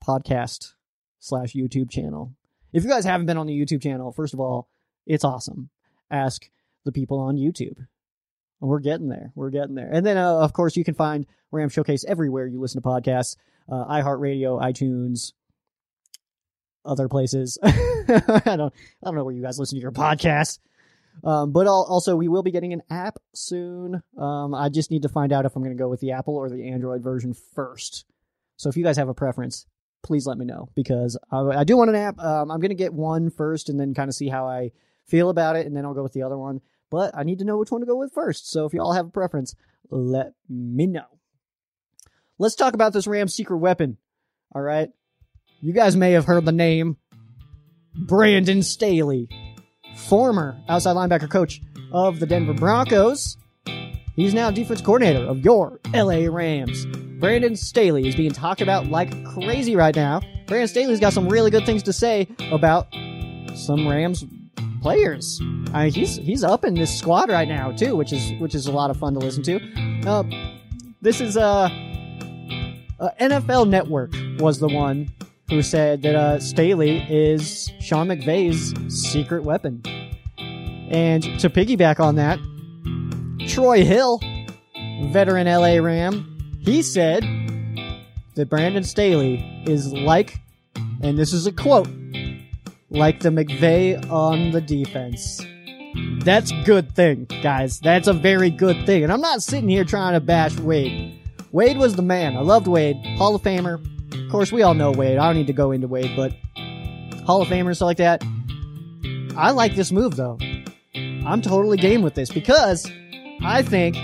podcast 0.07 0.75
slash 1.19 1.55
YouTube 1.55 1.91
channel. 1.91 2.35
If 2.73 2.85
you 2.85 2.91
guys 2.91 3.05
haven't 3.05 3.27
been 3.27 3.39
on 3.39 3.47
the 3.47 3.59
YouTube 3.59 3.83
channel, 3.83 4.13
first 4.13 4.35
of 4.35 4.41
all, 4.41 4.69
it's 5.07 5.25
awesome. 5.25 5.71
Ask 6.11 6.49
the 6.85 6.93
people 6.93 7.19
on 7.19 7.37
YouTube. 7.37 7.87
We're 8.61 8.81
getting 8.81 9.09
there. 9.09 9.33
We're 9.35 9.51
getting 9.51 9.75
there. 9.75 9.91
And 9.91 10.05
then, 10.05 10.19
uh, 10.19 10.37
of 10.37 10.53
course, 10.53 10.77
you 10.77 10.85
can 10.85 10.95
find 10.95 11.27
Ram 11.51 11.71
Showcase 11.71 12.05
everywhere 12.07 12.47
you 12.47 12.61
listen 12.61 12.83
to 12.83 12.87
podcasts 12.87 13.37
uh, 13.71 13.85
iHeartRadio, 13.87 14.61
iTunes, 14.61 15.33
other 16.85 17.09
places. 17.09 17.59
I 17.63 17.73
don't 18.45 18.73
I 18.73 19.07
don't 19.07 19.15
know 19.15 19.25
where 19.25 19.35
you 19.35 19.43
guys 19.43 19.59
listen 19.59 19.77
to 19.79 19.83
your 19.83 19.93
podcast. 19.93 20.59
Um, 21.23 21.53
but 21.53 21.67
also, 21.67 22.17
we 22.17 22.29
will 22.29 22.43
be 22.43 22.51
getting 22.51 22.73
an 22.73 22.83
app 22.89 23.19
soon. 23.35 24.03
Um, 24.17 24.55
I 24.55 24.69
just 24.69 24.91
need 24.91 25.03
to 25.03 25.09
find 25.09 25.33
out 25.33 25.45
if 25.45 25.55
I'm 25.55 25.63
going 25.63 25.77
to 25.77 25.81
go 25.81 25.89
with 25.89 26.01
the 26.01 26.13
Apple 26.13 26.35
or 26.35 26.49
the 26.49 26.69
Android 26.69 27.03
version 27.03 27.35
first. 27.35 28.05
So 28.57 28.69
if 28.69 28.77
you 28.77 28.85
guys 28.85 28.97
have 28.97 29.09
a 29.09 29.15
preference, 29.15 29.67
please 30.03 30.27
let 30.27 30.39
me 30.39 30.47
know 30.47 30.69
because 30.75 31.19
I, 31.31 31.41
I 31.41 31.65
do 31.65 31.77
want 31.77 31.91
an 31.91 31.97
app. 31.97 32.19
Um, 32.19 32.51
I'm 32.51 32.61
going 32.61 32.71
to 32.71 32.75
get 32.75 32.95
one 32.95 33.31
first 33.31 33.69
and 33.69 33.79
then 33.79 33.95
kind 33.95 34.09
of 34.09 34.15
see 34.15 34.29
how 34.29 34.47
I 34.47 34.73
feel 35.07 35.31
about 35.31 35.57
it, 35.57 35.67
and 35.67 35.77
then 35.77 35.85
I'll 35.85 35.95
go 35.95 36.03
with 36.03 36.13
the 36.13 36.23
other 36.23 36.39
one. 36.39 36.61
But 36.91 37.17
I 37.17 37.23
need 37.23 37.39
to 37.41 37.45
know 37.45 37.59
which 37.59 37.71
one 37.71 37.81
to 37.81 37.87
go 37.87 37.97
with 37.97 38.13
first. 38.13 38.51
So 38.51 38.65
if 38.65 38.73
y'all 38.73 38.93
have 38.93 39.07
a 39.07 39.11
preference, 39.11 39.55
let 39.91 40.33
me 40.49 40.87
know. 40.87 41.07
Let's 42.39 42.55
talk 42.55 42.75
about 42.75 42.93
this 42.93 43.07
Ram 43.07 43.29
secret 43.29 43.59
weapon. 43.59 43.99
All 44.55 44.63
right. 44.63 44.91
You 45.63 45.75
guys 45.75 45.95
may 45.95 46.13
have 46.13 46.25
heard 46.25 46.47
the 46.47 46.53
name 46.53 46.97
Brandon 47.95 48.63
Staley, 48.63 49.29
former 49.95 50.57
outside 50.71 50.97
linebacker 50.97 51.31
coach 51.31 51.61
of 51.93 52.19
the 52.19 52.25
Denver 52.25 52.55
Broncos. 52.55 53.37
He's 54.17 54.33
now 54.33 54.51
defense 54.51 54.81
coordinator 54.81 55.21
of 55.21 55.45
your 55.45 55.79
LA 55.93 56.29
Rams. 56.31 56.87
Brandon 57.21 57.57
Staley 57.57 58.09
is 58.09 58.17
being 58.17 58.33
talked 58.33 58.63
about 58.63 58.87
like 58.87 59.23
crazy 59.25 59.77
right 59.77 59.95
now. 59.95 60.23
Brandon 60.47 60.67
Staley's 60.67 60.99
got 60.99 61.13
some 61.13 61.29
really 61.29 61.51
good 61.51 61.67
things 61.67 61.83
to 61.83 61.93
say 61.93 62.27
about 62.51 62.87
some 63.55 63.87
Rams 63.87 64.25
players. 64.81 65.41
I 65.75 65.85
mean, 65.85 65.93
he's 65.93 66.17
he's 66.17 66.43
up 66.43 66.65
in 66.65 66.73
this 66.73 66.99
squad 66.99 67.29
right 67.29 67.49
now 67.49 67.73
too, 67.73 67.97
which 67.97 68.15
is 68.15 68.33
which 68.41 68.55
is 68.55 68.67
a 68.67 68.73
lot 68.73 68.91
of 68.91 68.97
fun 68.97 69.13
to 69.13 69.21
listen 69.21 69.43
to. 69.43 69.61
Uh, 70.07 70.23
this 71.03 71.21
is 71.21 71.37
uh 71.37 71.69
uh, 72.99 73.11
NFL 73.21 73.69
Network 73.69 74.15
was 74.39 74.59
the 74.59 74.69
one 74.69 75.11
who 75.51 75.63
said 75.63 76.03
that 76.03 76.15
uh, 76.15 76.39
Staley 76.39 77.05
is 77.11 77.73
Sean 77.81 78.07
McVay's 78.07 78.73
secret 78.89 79.43
weapon. 79.43 79.83
And 80.91 81.23
to 81.41 81.51
piggyback 81.51 81.99
on 81.99 82.15
that, 82.15 82.39
Troy 83.49 83.85
Hill, 83.85 84.21
veteran 85.11 85.49
LA 85.49 85.83
Ram, 85.85 86.59
he 86.61 86.83
said 86.83 87.25
that 88.37 88.49
Brandon 88.49 88.85
Staley 88.85 89.45
is 89.67 89.93
like, 89.93 90.39
and 91.03 91.19
this 91.19 91.33
is 91.33 91.49
a 91.49 91.53
quote, 91.53 91.89
like 92.91 93.21
the 93.21 93.31
McVay 93.31 94.09
on 94.11 94.53
the 94.53 94.61
defense. 94.61 95.45
That's 96.25 96.53
good 96.65 96.95
thing, 96.95 97.25
guys. 97.43 97.81
That's 97.81 98.07
a 98.07 98.13
very 98.13 98.51
good 98.51 98.87
thing. 98.87 99.03
And 99.03 99.13
I'm 99.13 99.21
not 99.21 99.43
sitting 99.43 99.69
here 99.69 99.85
trying 99.85 100.15
to 100.15 100.21
bash 100.21 100.57
Wade. 100.59 101.21
Wade 101.51 101.79
was 101.79 101.97
the 101.97 102.03
man. 102.03 102.37
I 102.37 102.41
loved 102.41 102.69
Wade. 102.69 102.97
Hall 103.17 103.35
of 103.35 103.43
Famer. 103.43 103.85
Of 104.31 104.33
course, 104.33 104.53
we 104.53 104.63
all 104.63 104.75
know 104.75 104.93
Wade. 104.93 105.19
I 105.19 105.27
don't 105.27 105.35
need 105.35 105.49
to 105.49 105.53
go 105.53 105.73
into 105.73 105.89
Wade, 105.89 106.13
but 106.15 106.33
Hall 107.27 107.43
of 107.43 107.49
Famer 107.49 107.67
and 107.67 107.77
stuff 107.77 107.87
like 107.87 107.97
that. 107.97 108.23
I 109.37 109.51
like 109.51 109.75
this 109.75 109.91
move, 109.91 110.15
though. 110.15 110.39
I'm 110.95 111.43
totally 111.43 111.77
game 111.77 112.01
with 112.01 112.15
this 112.15 112.31
because 112.31 112.89
I 113.43 113.63
think 113.63 113.97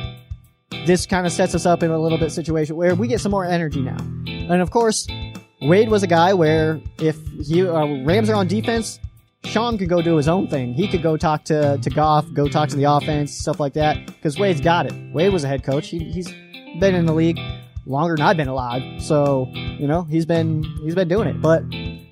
this 0.85 1.07
kind 1.07 1.29
of 1.29 1.33
sets 1.33 1.55
us 1.55 1.65
up 1.65 1.85
in 1.85 1.93
a 1.93 1.99
little 2.01 2.19
bit 2.19 2.33
situation 2.33 2.75
where 2.75 2.97
we 2.97 3.07
get 3.07 3.21
some 3.21 3.31
more 3.31 3.45
energy 3.45 3.81
now. 3.81 3.99
And 4.27 4.61
of 4.61 4.73
course, 4.73 5.07
Wade 5.63 5.91
was 5.91 6.03
a 6.03 6.09
guy 6.09 6.35
where 6.35 6.81
if 6.99 7.17
he, 7.45 7.65
uh, 7.65 7.87
Rams 8.05 8.29
are 8.29 8.35
on 8.35 8.49
defense, 8.49 8.99
Sean 9.45 9.79
could 9.79 9.89
go 9.89 10.03
do 10.03 10.17
his 10.17 10.27
own 10.27 10.49
thing. 10.49 10.75
He 10.75 10.89
could 10.89 11.05
go 11.05 11.17
talk 11.17 11.45
to, 11.45 11.79
to 11.79 11.89
Goff, 11.91 12.27
go 12.33 12.49
talk 12.49 12.69
to 12.71 12.77
the 12.77 12.91
offense, 12.91 13.31
stuff 13.31 13.61
like 13.61 13.75
that, 13.75 14.05
because 14.07 14.41
Wade's 14.41 14.61
got 14.61 14.87
it. 14.87 15.13
Wade 15.13 15.33
was 15.33 15.45
a 15.45 15.47
head 15.47 15.63
coach. 15.63 15.87
He, 15.87 16.01
he's 16.01 16.33
been 16.81 16.97
in 16.97 17.07
the 17.07 17.15
league 17.15 17.39
longer 17.87 18.17
than 18.17 18.27
I've 18.27 18.37
been 18.37 18.49
alive. 18.49 19.03
So, 19.03 19.49
you 19.53 19.87
know, 19.87 20.03
he's 20.03 20.27
been 20.27 20.65
he's 20.83 20.95
been 20.95 21.09
doing 21.09 21.29
it. 21.29 21.41
But 21.41 21.63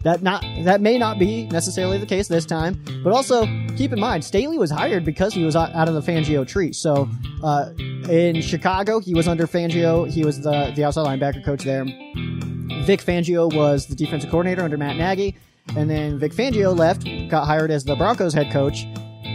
that 0.02 0.22
not 0.22 0.44
that 0.64 0.80
may 0.80 0.98
not 0.98 1.18
be 1.18 1.46
necessarily 1.46 1.98
the 1.98 2.06
case 2.06 2.28
this 2.28 2.46
time. 2.46 2.82
But 3.02 3.12
also 3.12 3.46
keep 3.76 3.92
in 3.92 4.00
mind, 4.00 4.24
Staley 4.24 4.58
was 4.58 4.70
hired 4.70 5.04
because 5.04 5.34
he 5.34 5.44
was 5.44 5.56
out 5.56 5.88
of 5.88 5.94
the 5.94 6.00
Fangio 6.00 6.46
tree. 6.46 6.72
So 6.72 7.08
uh, 7.42 7.70
in 8.08 8.40
Chicago, 8.40 9.00
he 9.00 9.14
was 9.14 9.28
under 9.28 9.46
Fangio. 9.46 10.10
He 10.10 10.24
was 10.24 10.40
the 10.40 10.72
the 10.74 10.84
outside 10.84 11.06
linebacker 11.06 11.44
coach 11.44 11.64
there. 11.64 11.84
Vic 12.84 13.00
Fangio 13.00 13.52
was 13.54 13.86
the 13.86 13.94
defensive 13.94 14.30
coordinator 14.30 14.62
under 14.62 14.76
Matt 14.76 14.96
Nagy. 14.96 15.36
And 15.76 15.88
then 15.88 16.18
Vic 16.18 16.32
Fangio 16.32 16.76
left, 16.76 17.04
got 17.30 17.46
hired 17.46 17.70
as 17.70 17.84
the 17.84 17.96
Broncos 17.96 18.34
head 18.34 18.52
coach, 18.52 18.86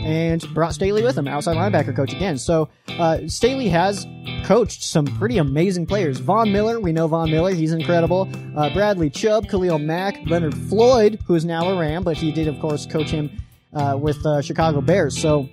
and 0.06 0.42
brought 0.54 0.74
Staley 0.74 1.04
with 1.04 1.18
him, 1.18 1.28
outside 1.28 1.58
linebacker 1.58 1.96
coach 1.96 2.14
again. 2.14 2.38
So 2.38 2.70
uh, 2.88 3.20
Staley 3.28 3.70
has 3.70 4.08
coached 4.46 4.84
some 4.84 5.06
pretty 5.06 5.38
amazing 5.38 5.86
players. 5.86 6.20
Von 6.20 6.52
Miller, 6.52 6.80
we 6.80 6.92
know 6.92 7.08
Von 7.08 7.30
Miller, 7.30 7.54
he's 7.54 7.74
incredible. 7.74 8.30
Uh, 8.56 8.74
Bradley 8.74 9.10
Chubb, 9.10 9.48
Khalil 9.48 9.80
Mack, 9.80 10.20
Leonard 10.26 10.56
Floyd, 10.56 11.20
who 11.26 11.36
is 11.36 11.46
now 11.46 11.70
a 11.70 11.80
Ram, 11.80 12.04
but 12.04 12.18
he 12.18 12.32
did, 12.32 12.48
of 12.48 12.60
course, 12.60 12.86
coach 12.86 13.10
him 13.10 13.30
uh, 13.74 13.98
with 14.00 14.26
uh, 14.26 14.42
Chicago 14.42 14.82
Bears. 14.82 15.18
So 15.18 15.50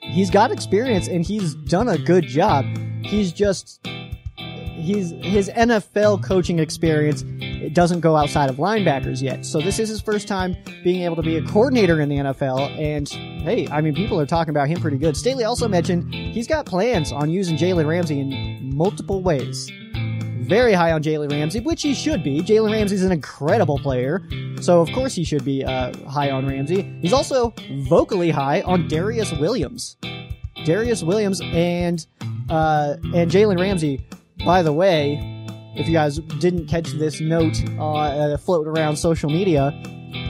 he's 0.00 0.30
got 0.30 0.50
experience 0.50 1.08
and 1.08 1.24
he's 1.24 1.54
done 1.54 1.88
a 1.88 1.98
good 1.98 2.24
job. 2.24 2.64
He's 3.02 3.32
just 3.32 3.86
he's 4.80 5.10
his 5.10 5.48
NFL 5.50 6.24
coaching 6.24 6.58
experience 6.58 7.22
doesn't 7.72 8.00
go 8.00 8.16
outside 8.16 8.50
of 8.50 8.56
linebackers 8.56 9.22
yet. 9.22 9.44
So 9.44 9.60
this 9.60 9.78
is 9.78 9.88
his 9.88 10.00
first 10.00 10.26
time 10.26 10.56
being 10.82 11.02
able 11.02 11.16
to 11.16 11.22
be 11.22 11.36
a 11.36 11.42
coordinator 11.42 12.00
in 12.00 12.08
the 12.08 12.16
NFL. 12.16 12.70
And 12.78 13.08
hey, 13.08 13.68
I 13.68 13.80
mean, 13.80 13.94
people 13.94 14.18
are 14.20 14.26
talking 14.26 14.50
about 14.50 14.68
him 14.68 14.80
pretty 14.80 14.98
good. 14.98 15.16
Staley 15.16 15.44
also 15.44 15.68
mentioned 15.68 16.12
he's 16.12 16.46
got 16.46 16.66
plans 16.66 17.12
on 17.12 17.30
using 17.30 17.56
Jalen 17.56 17.86
Ramsey 17.86 18.20
in 18.20 18.74
multiple 18.74 19.22
ways. 19.22 19.70
Very 20.40 20.72
high 20.72 20.92
on 20.92 21.02
Jalen 21.02 21.30
Ramsey, 21.30 21.60
which 21.60 21.82
he 21.82 21.94
should 21.94 22.24
be. 22.24 22.40
Jalen 22.40 22.72
Ramsey's 22.72 23.04
an 23.04 23.12
incredible 23.12 23.78
player, 23.78 24.26
so 24.60 24.80
of 24.80 24.90
course 24.92 25.14
he 25.14 25.22
should 25.22 25.44
be 25.44 25.64
uh, 25.64 25.96
high 26.08 26.30
on 26.30 26.46
Ramsey. 26.46 26.82
He's 27.00 27.12
also 27.12 27.54
vocally 27.84 28.30
high 28.30 28.62
on 28.62 28.88
Darious 28.88 29.38
Williams. 29.38 29.96
Darious 30.64 31.02
Williams 31.02 31.40
and 31.40 32.04
uh, 32.50 32.96
and 33.14 33.30
Jalen 33.30 33.60
Ramsey 33.60 34.04
by 34.44 34.62
the 34.62 34.72
way, 34.72 35.18
if 35.76 35.86
you 35.86 35.92
guys 35.92 36.18
didn't 36.38 36.66
catch 36.66 36.90
this 36.92 37.20
note 37.20 37.62
uh, 37.78 38.36
floating 38.38 38.72
around 38.72 38.96
social 38.96 39.30
media, 39.30 39.72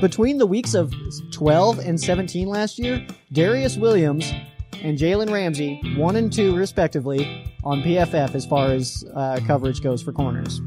between 0.01 0.39
the 0.39 0.47
weeks 0.47 0.75
of 0.75 0.93
12 1.33 1.79
and 1.79 2.01
17 2.01 2.49
last 2.49 2.79
year, 2.79 3.07
Darious 3.33 3.79
Williams 3.79 4.33
and 4.83 4.99
Jalen 4.99 5.31
Ramsey, 5.31 5.81
one 5.97 6.17
and 6.17 6.33
two 6.33 6.57
respectively, 6.57 7.55
on 7.65 7.83
PFF 7.83 8.35
as 8.35 8.47
far 8.47 8.73
as 8.73 9.05
uh, 9.15 9.41
coverage 9.47 9.83
goes 9.83 10.03
for 10.03 10.13
corners. 10.13 10.61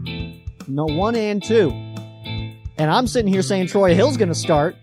No, 0.67 0.85
one 0.85 1.15
and 1.15 1.43
two. 1.43 1.71
And 2.77 2.89
I'm 2.89 3.07
sitting 3.07 3.31
here 3.31 3.41
saying 3.41 3.67
Troy 3.67 3.93
Hill's 3.93 4.17
going 4.17 4.29
to 4.29 4.35
start. 4.35 4.75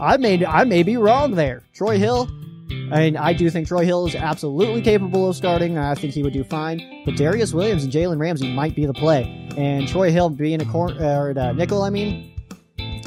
I 0.00 0.16
may 0.16 0.44
I 0.44 0.64
may 0.64 0.82
be 0.84 0.96
wrong 0.96 1.32
there. 1.32 1.64
Troy 1.72 1.98
Hill 1.98 2.28
Mean, 2.68 3.16
I 3.16 3.32
do 3.32 3.50
think 3.50 3.68
Troy 3.68 3.84
Hill 3.84 4.06
is 4.06 4.14
absolutely 4.14 4.82
capable 4.82 5.28
of 5.28 5.36
starting. 5.36 5.78
I 5.78 5.94
think 5.94 6.12
he 6.14 6.22
would 6.22 6.32
do 6.32 6.44
fine. 6.44 7.02
But 7.04 7.14
Darious 7.14 7.52
Williams 7.54 7.84
and 7.84 7.92
Jalen 7.92 8.18
Ramsey 8.18 8.52
might 8.52 8.74
be 8.74 8.86
the 8.86 8.94
play. 8.94 9.48
And 9.56 9.88
Troy 9.88 10.10
Hill 10.10 10.30
being 10.30 10.60
a 10.60 10.66
corner 10.66 10.94
or 11.02 11.30
a 11.30 11.52
nickel, 11.52 11.82
I 11.82 11.90
mean, 11.90 12.34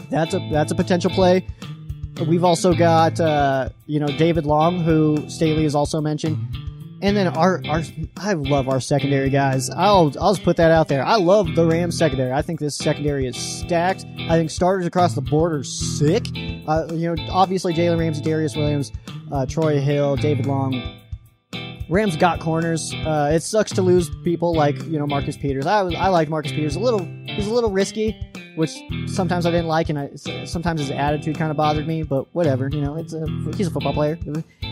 that's 0.09 0.33
a 0.33 0.49
that's 0.51 0.71
a 0.71 0.75
potential 0.75 1.09
play. 1.09 1.47
We've 2.27 2.43
also 2.43 2.73
got 2.73 3.19
uh, 3.19 3.69
you 3.87 3.99
know 3.99 4.07
David 4.07 4.45
Long, 4.45 4.79
who 4.79 5.29
Staley 5.29 5.63
has 5.63 5.75
also 5.75 6.01
mentioned. 6.01 6.37
And 7.03 7.17
then 7.17 7.29
our, 7.29 7.63
our 7.67 7.81
I 8.17 8.33
love 8.33 8.69
our 8.69 8.79
secondary 8.79 9.31
guys. 9.31 9.71
I'll 9.71 10.13
I'll 10.19 10.33
just 10.33 10.43
put 10.43 10.57
that 10.57 10.69
out 10.69 10.87
there. 10.87 11.03
I 11.03 11.15
love 11.15 11.55
the 11.55 11.65
Rams 11.65 11.97
secondary. 11.97 12.31
I 12.31 12.43
think 12.43 12.59
this 12.59 12.77
secondary 12.77 13.25
is 13.25 13.35
stacked. 13.35 14.05
I 14.29 14.37
think 14.37 14.51
starters 14.51 14.85
across 14.85 15.15
the 15.15 15.21
board 15.21 15.53
are 15.53 15.63
sick. 15.63 16.27
Uh, 16.67 16.87
you 16.93 17.11
know, 17.11 17.15
obviously 17.31 17.73
Jalen 17.73 17.97
Ramsey, 17.97 18.21
Darious 18.21 18.55
Williams, 18.55 18.91
uh, 19.31 19.45
Troy 19.45 19.79
Hill, 19.79 20.15
David 20.15 20.45
Long. 20.45 20.97
Rams 21.89 22.15
got 22.15 22.39
corners. 22.39 22.93
Uh, 23.05 23.31
it 23.33 23.43
sucks 23.43 23.71
to 23.71 23.81
lose 23.81 24.09
people 24.23 24.53
like 24.53 24.81
you 24.85 24.97
know 24.97 25.05
Marcus 25.05 25.35
Peters. 25.35 25.65
I 25.65 25.81
I 25.81 26.07
like 26.07 26.29
Marcus 26.29 26.51
Peters 26.51 26.77
a 26.77 26.79
little. 26.79 27.05
He's 27.25 27.47
a 27.47 27.53
little 27.53 27.69
risky, 27.71 28.15
which 28.55 28.71
sometimes 29.07 29.45
I 29.45 29.51
didn't 29.51 29.67
like, 29.67 29.89
and 29.89 29.99
I, 29.99 30.15
sometimes 30.45 30.79
his 30.79 30.89
attitude 30.89 31.37
kind 31.37 31.51
of 31.51 31.57
bothered 31.57 31.85
me. 31.85 32.03
But 32.03 32.33
whatever, 32.33 32.69
you 32.69 32.79
know, 32.79 32.95
it's 32.95 33.13
a 33.13 33.25
he's 33.57 33.67
a 33.67 33.71
football 33.71 33.93
player. 33.93 34.17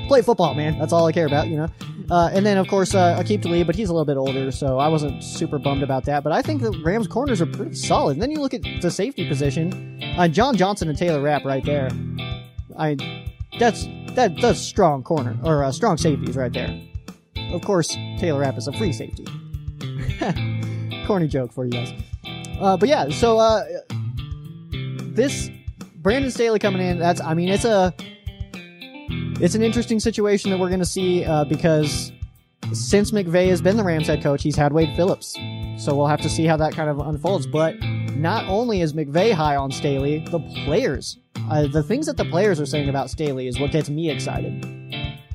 Play 0.08 0.22
football, 0.22 0.54
man. 0.54 0.80
That's 0.80 0.94
all 0.94 1.06
I 1.08 1.12
care 1.12 1.26
about, 1.26 1.48
you 1.50 1.58
know. 1.58 1.68
Uh, 2.10 2.30
and 2.34 2.46
then 2.46 2.58
of 2.58 2.68
course 2.68 2.96
uh, 2.96 3.22
Aqib 3.22 3.42
Talib, 3.42 3.68
but 3.68 3.76
he's 3.76 3.90
a 3.90 3.94
little 3.94 4.06
bit 4.06 4.18
older, 4.18 4.50
so 4.52 4.80
I 4.80 4.88
wasn't 4.88 5.22
super 5.22 5.60
bummed 5.60 5.84
about 5.84 6.06
that. 6.06 6.24
But 6.24 6.32
I 6.32 6.42
think 6.42 6.62
the 6.62 6.72
Rams 6.84 7.08
corners 7.08 7.42
are 7.42 7.46
pretty 7.46 7.76
solid. 7.76 8.14
And 8.14 8.22
then 8.22 8.32
you 8.32 8.40
look 8.40 8.54
at 8.54 8.64
the 8.82 8.90
safety 8.90 9.28
position, 9.28 10.02
uh, 10.18 10.28
John 10.30 10.56
Johnson 10.56 10.88
and 10.88 10.98
Taylor 10.98 11.22
Rapp 11.22 11.44
right 11.44 11.64
there. 11.66 11.90
I 12.78 12.96
that's 13.60 13.88
that 14.20 14.36
that's 14.42 14.60
strong 14.60 15.02
corner 15.02 15.38
or 15.46 15.64
uh, 15.64 15.72
strong 15.72 15.98
safeties 15.98 16.36
right 16.36 16.52
there. 16.52 16.78
Of 17.54 17.62
course, 17.62 17.88
Taylor 18.20 18.42
Rapp 18.42 18.58
is 18.58 18.68
a 18.68 18.74
free 18.74 18.92
safety. 18.92 19.26
Corny 21.08 21.28
joke 21.28 21.54
for 21.54 21.64
you 21.64 21.72
guys. 21.72 21.94
Uh, 22.60 22.76
but 22.76 22.90
yeah, 22.90 23.08
so 23.10 23.38
uh, 23.38 23.64
this 24.72 25.50
Brandon 25.96 26.30
Staley 26.32 26.60
coming 26.60 26.82
in. 26.82 27.00
That's 27.00 27.22
I 27.22 27.34
mean 27.34 27.48
it's 27.48 27.64
a 27.64 27.94
it's 29.42 29.56
an 29.56 29.64
interesting 29.64 30.02
situation 30.02 30.52
that 30.52 30.60
we're 30.60 30.68
going 30.68 30.82
to 30.82 30.86
see 30.86 31.24
uh, 31.24 31.46
because 31.46 32.12
since 32.74 33.12
McVay 33.12 33.48
has 33.48 33.62
been 33.62 33.78
the 33.78 33.86
Rams 33.86 34.08
head 34.08 34.22
coach, 34.22 34.44
he's 34.44 34.58
had 34.58 34.74
Wade 34.74 34.94
Phillips. 34.98 35.38
So 35.78 35.96
we'll 35.96 36.08
have 36.08 36.22
to 36.22 36.30
see 36.30 36.44
how 36.44 36.58
that 36.58 36.74
kind 36.74 36.90
of 36.90 37.00
unfolds. 37.00 37.48
But 37.48 37.76
not 38.22 38.46
only 38.48 38.82
is 38.82 38.94
McVay 38.94 39.32
high 39.32 39.56
on 39.56 39.72
Staley, 39.72 40.20
the 40.20 40.40
players, 40.66 41.18
uh, 41.50 41.68
the 41.68 41.82
things 41.82 42.06
that 42.06 42.18
the 42.18 42.26
players 42.26 42.60
are 42.60 42.66
saying 42.66 42.90
about 42.90 43.10
Staley 43.10 43.48
is 43.48 43.60
what 43.60 43.72
gets 43.72 43.90
me 43.90 44.10
excited. 44.10 44.66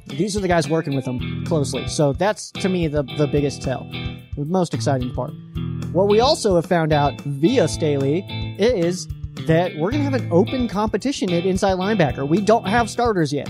These 0.07 0.37
are 0.37 0.40
the 0.40 0.49
guys 0.49 0.68
working 0.68 0.94
with 0.94 1.07
him 1.07 1.44
closely. 1.47 1.88
So 1.88 2.12
that's 2.12 2.51
to 2.53 2.68
me 2.68 2.87
the, 2.87 3.03
the 3.16 3.27
biggest 3.27 3.62
tell, 3.62 3.88
the 4.37 4.44
most 4.44 4.75
exciting 4.75 5.12
part. 5.14 5.33
What 5.92 6.09
we 6.09 6.20
also 6.20 6.57
have 6.57 6.66
found 6.66 6.92
out 6.92 7.18
via 7.23 7.68
Staley 7.68 8.25
is 8.59 9.09
that 9.47 9.73
we're 9.77 9.90
going 9.90 10.05
to 10.05 10.11
have 10.11 10.14
an 10.14 10.29
open 10.31 10.68
competition 10.68 11.33
at 11.33 11.47
inside 11.47 11.79
linebacker. 11.79 12.29
We 12.29 12.40
don't 12.40 12.66
have 12.66 12.90
starters 12.90 13.33
yet. 13.33 13.49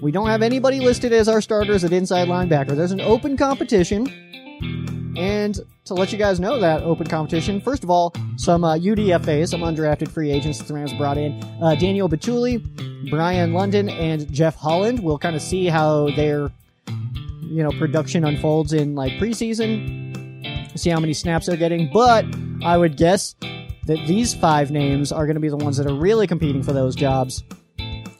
We 0.00 0.10
don't 0.10 0.28
have 0.28 0.40
anybody 0.40 0.80
listed 0.80 1.12
as 1.12 1.28
our 1.28 1.42
starters 1.42 1.84
at 1.84 1.92
inside 1.92 2.28
linebacker. 2.28 2.74
There's 2.74 2.92
an 2.92 3.02
open 3.02 3.36
competition. 3.36 4.29
And 5.20 5.60
to 5.84 5.92
let 5.92 6.12
you 6.12 6.18
guys 6.18 6.40
know 6.40 6.58
that 6.60 6.82
open 6.82 7.06
competition, 7.06 7.60
first 7.60 7.84
of 7.84 7.90
all, 7.90 8.14
some 8.36 8.64
uh, 8.64 8.76
UDFAs, 8.76 9.50
some 9.50 9.60
undrafted 9.60 10.10
free 10.10 10.30
agents 10.30 10.56
that 10.56 10.66
the 10.66 10.72
Rams 10.72 10.94
brought 10.94 11.18
in. 11.18 11.44
Uh, 11.62 11.74
Daniel 11.74 12.08
Bituli, 12.08 13.10
Brian 13.10 13.52
London, 13.52 13.90
and 13.90 14.32
Jeff 14.32 14.56
Holland. 14.56 14.98
We'll 14.98 15.18
kind 15.18 15.36
of 15.36 15.42
see 15.42 15.66
how 15.66 16.10
their 16.16 16.50
you 17.42 17.62
know 17.62 17.70
production 17.72 18.24
unfolds 18.24 18.72
in 18.72 18.94
like 18.94 19.12
preseason. 19.14 20.78
See 20.78 20.88
how 20.88 21.00
many 21.00 21.12
snaps 21.12 21.46
they're 21.46 21.58
getting. 21.58 21.90
But 21.92 22.24
I 22.64 22.78
would 22.78 22.96
guess 22.96 23.34
that 23.84 23.98
these 24.06 24.32
five 24.32 24.70
names 24.70 25.12
are 25.12 25.26
going 25.26 25.34
to 25.34 25.40
be 25.40 25.50
the 25.50 25.56
ones 25.58 25.76
that 25.76 25.86
are 25.86 25.94
really 25.94 26.26
competing 26.26 26.62
for 26.62 26.72
those 26.72 26.96
jobs. 26.96 27.44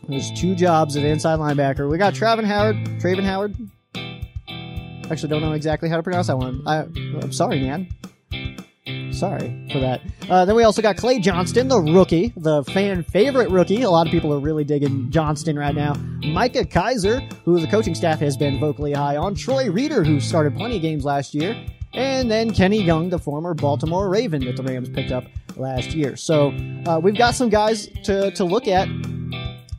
There's 0.06 0.30
two 0.32 0.54
jobs 0.54 0.98
at 0.98 1.04
inside 1.04 1.38
linebacker. 1.38 1.88
We 1.88 1.96
got 1.96 2.12
Travin 2.12 2.44
Howard, 2.44 2.76
Travin 3.00 3.24
Howard. 3.24 3.56
Actually, 5.10 5.28
don't 5.28 5.42
know 5.42 5.52
exactly 5.52 5.88
how 5.88 5.96
to 5.96 6.02
pronounce 6.02 6.28
that 6.28 6.38
one. 6.38 6.62
I, 6.66 6.82
I'm 7.20 7.32
sorry, 7.32 7.60
man. 7.60 7.88
Sorry 9.12 9.68
for 9.72 9.80
that. 9.80 10.00
Uh, 10.28 10.44
then 10.44 10.54
we 10.54 10.62
also 10.62 10.80
got 10.80 10.96
Clay 10.96 11.18
Johnston, 11.18 11.68
the 11.68 11.80
rookie, 11.80 12.32
the 12.36 12.64
fan 12.64 13.02
favorite 13.02 13.50
rookie. 13.50 13.82
A 13.82 13.90
lot 13.90 14.06
of 14.06 14.12
people 14.12 14.32
are 14.32 14.38
really 14.38 14.64
digging 14.64 15.10
Johnston 15.10 15.58
right 15.58 15.74
now. 15.74 15.94
Micah 16.24 16.64
Kiser, 16.64 17.20
who 17.44 17.60
the 17.60 17.66
coaching 17.66 17.94
staff 17.94 18.20
has 18.20 18.36
been 18.36 18.58
vocally 18.60 18.92
high 18.92 19.16
on. 19.16 19.34
Troy 19.34 19.70
Reeder, 19.70 20.04
who 20.04 20.20
started 20.20 20.56
plenty 20.56 20.76
of 20.76 20.82
games 20.82 21.04
last 21.04 21.34
year. 21.34 21.56
And 21.92 22.30
then 22.30 22.52
Kenny 22.52 22.80
Young, 22.80 23.10
the 23.10 23.18
former 23.18 23.52
Baltimore 23.52 24.08
Raven 24.08 24.44
that 24.44 24.56
the 24.56 24.62
Rams 24.62 24.88
picked 24.88 25.10
up 25.10 25.24
last 25.56 25.90
year. 25.90 26.16
So 26.16 26.54
uh, 26.86 27.00
we've 27.02 27.18
got 27.18 27.34
some 27.34 27.48
guys 27.48 27.88
to, 28.04 28.30
to 28.30 28.44
look 28.44 28.68
at 28.68 28.88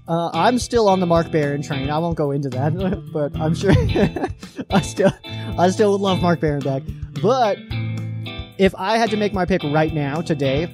uh, 0.07 0.29
I'm 0.33 0.59
still 0.59 0.89
on 0.89 0.99
the 0.99 1.05
Mark 1.05 1.31
Barron 1.31 1.61
train. 1.61 1.89
I 1.89 1.97
won't 1.99 2.17
go 2.17 2.31
into 2.31 2.49
that, 2.49 3.09
but 3.13 3.35
I'm 3.39 3.53
sure 3.55 3.71
I 4.69 4.81
still 4.81 5.11
I 5.25 5.69
still 5.69 5.91
would 5.93 6.01
love 6.01 6.21
Mark 6.21 6.39
Barron 6.39 6.61
back. 6.61 6.83
But 7.21 7.57
if 8.57 8.73
I 8.75 8.97
had 8.97 9.09
to 9.11 9.17
make 9.17 9.33
my 9.33 9.45
pick 9.45 9.63
right 9.63 9.93
now 9.93 10.21
today, 10.21 10.73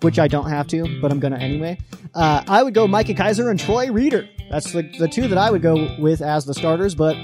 which 0.00 0.18
I 0.18 0.28
don't 0.28 0.48
have 0.48 0.66
to, 0.68 1.00
but 1.00 1.10
I'm 1.10 1.20
gonna 1.20 1.38
anyway, 1.38 1.78
uh, 2.14 2.44
I 2.46 2.62
would 2.62 2.74
go 2.74 2.86
Micah 2.86 3.14
Kiser 3.14 3.50
and 3.50 3.58
Troy 3.58 3.90
Reeder. 3.90 4.28
That's 4.50 4.72
the 4.72 4.82
the 4.98 5.08
two 5.08 5.28
that 5.28 5.38
I 5.38 5.50
would 5.50 5.62
go 5.62 5.94
with 5.98 6.20
as 6.20 6.44
the 6.44 6.54
starters. 6.54 6.94
But 6.94 7.16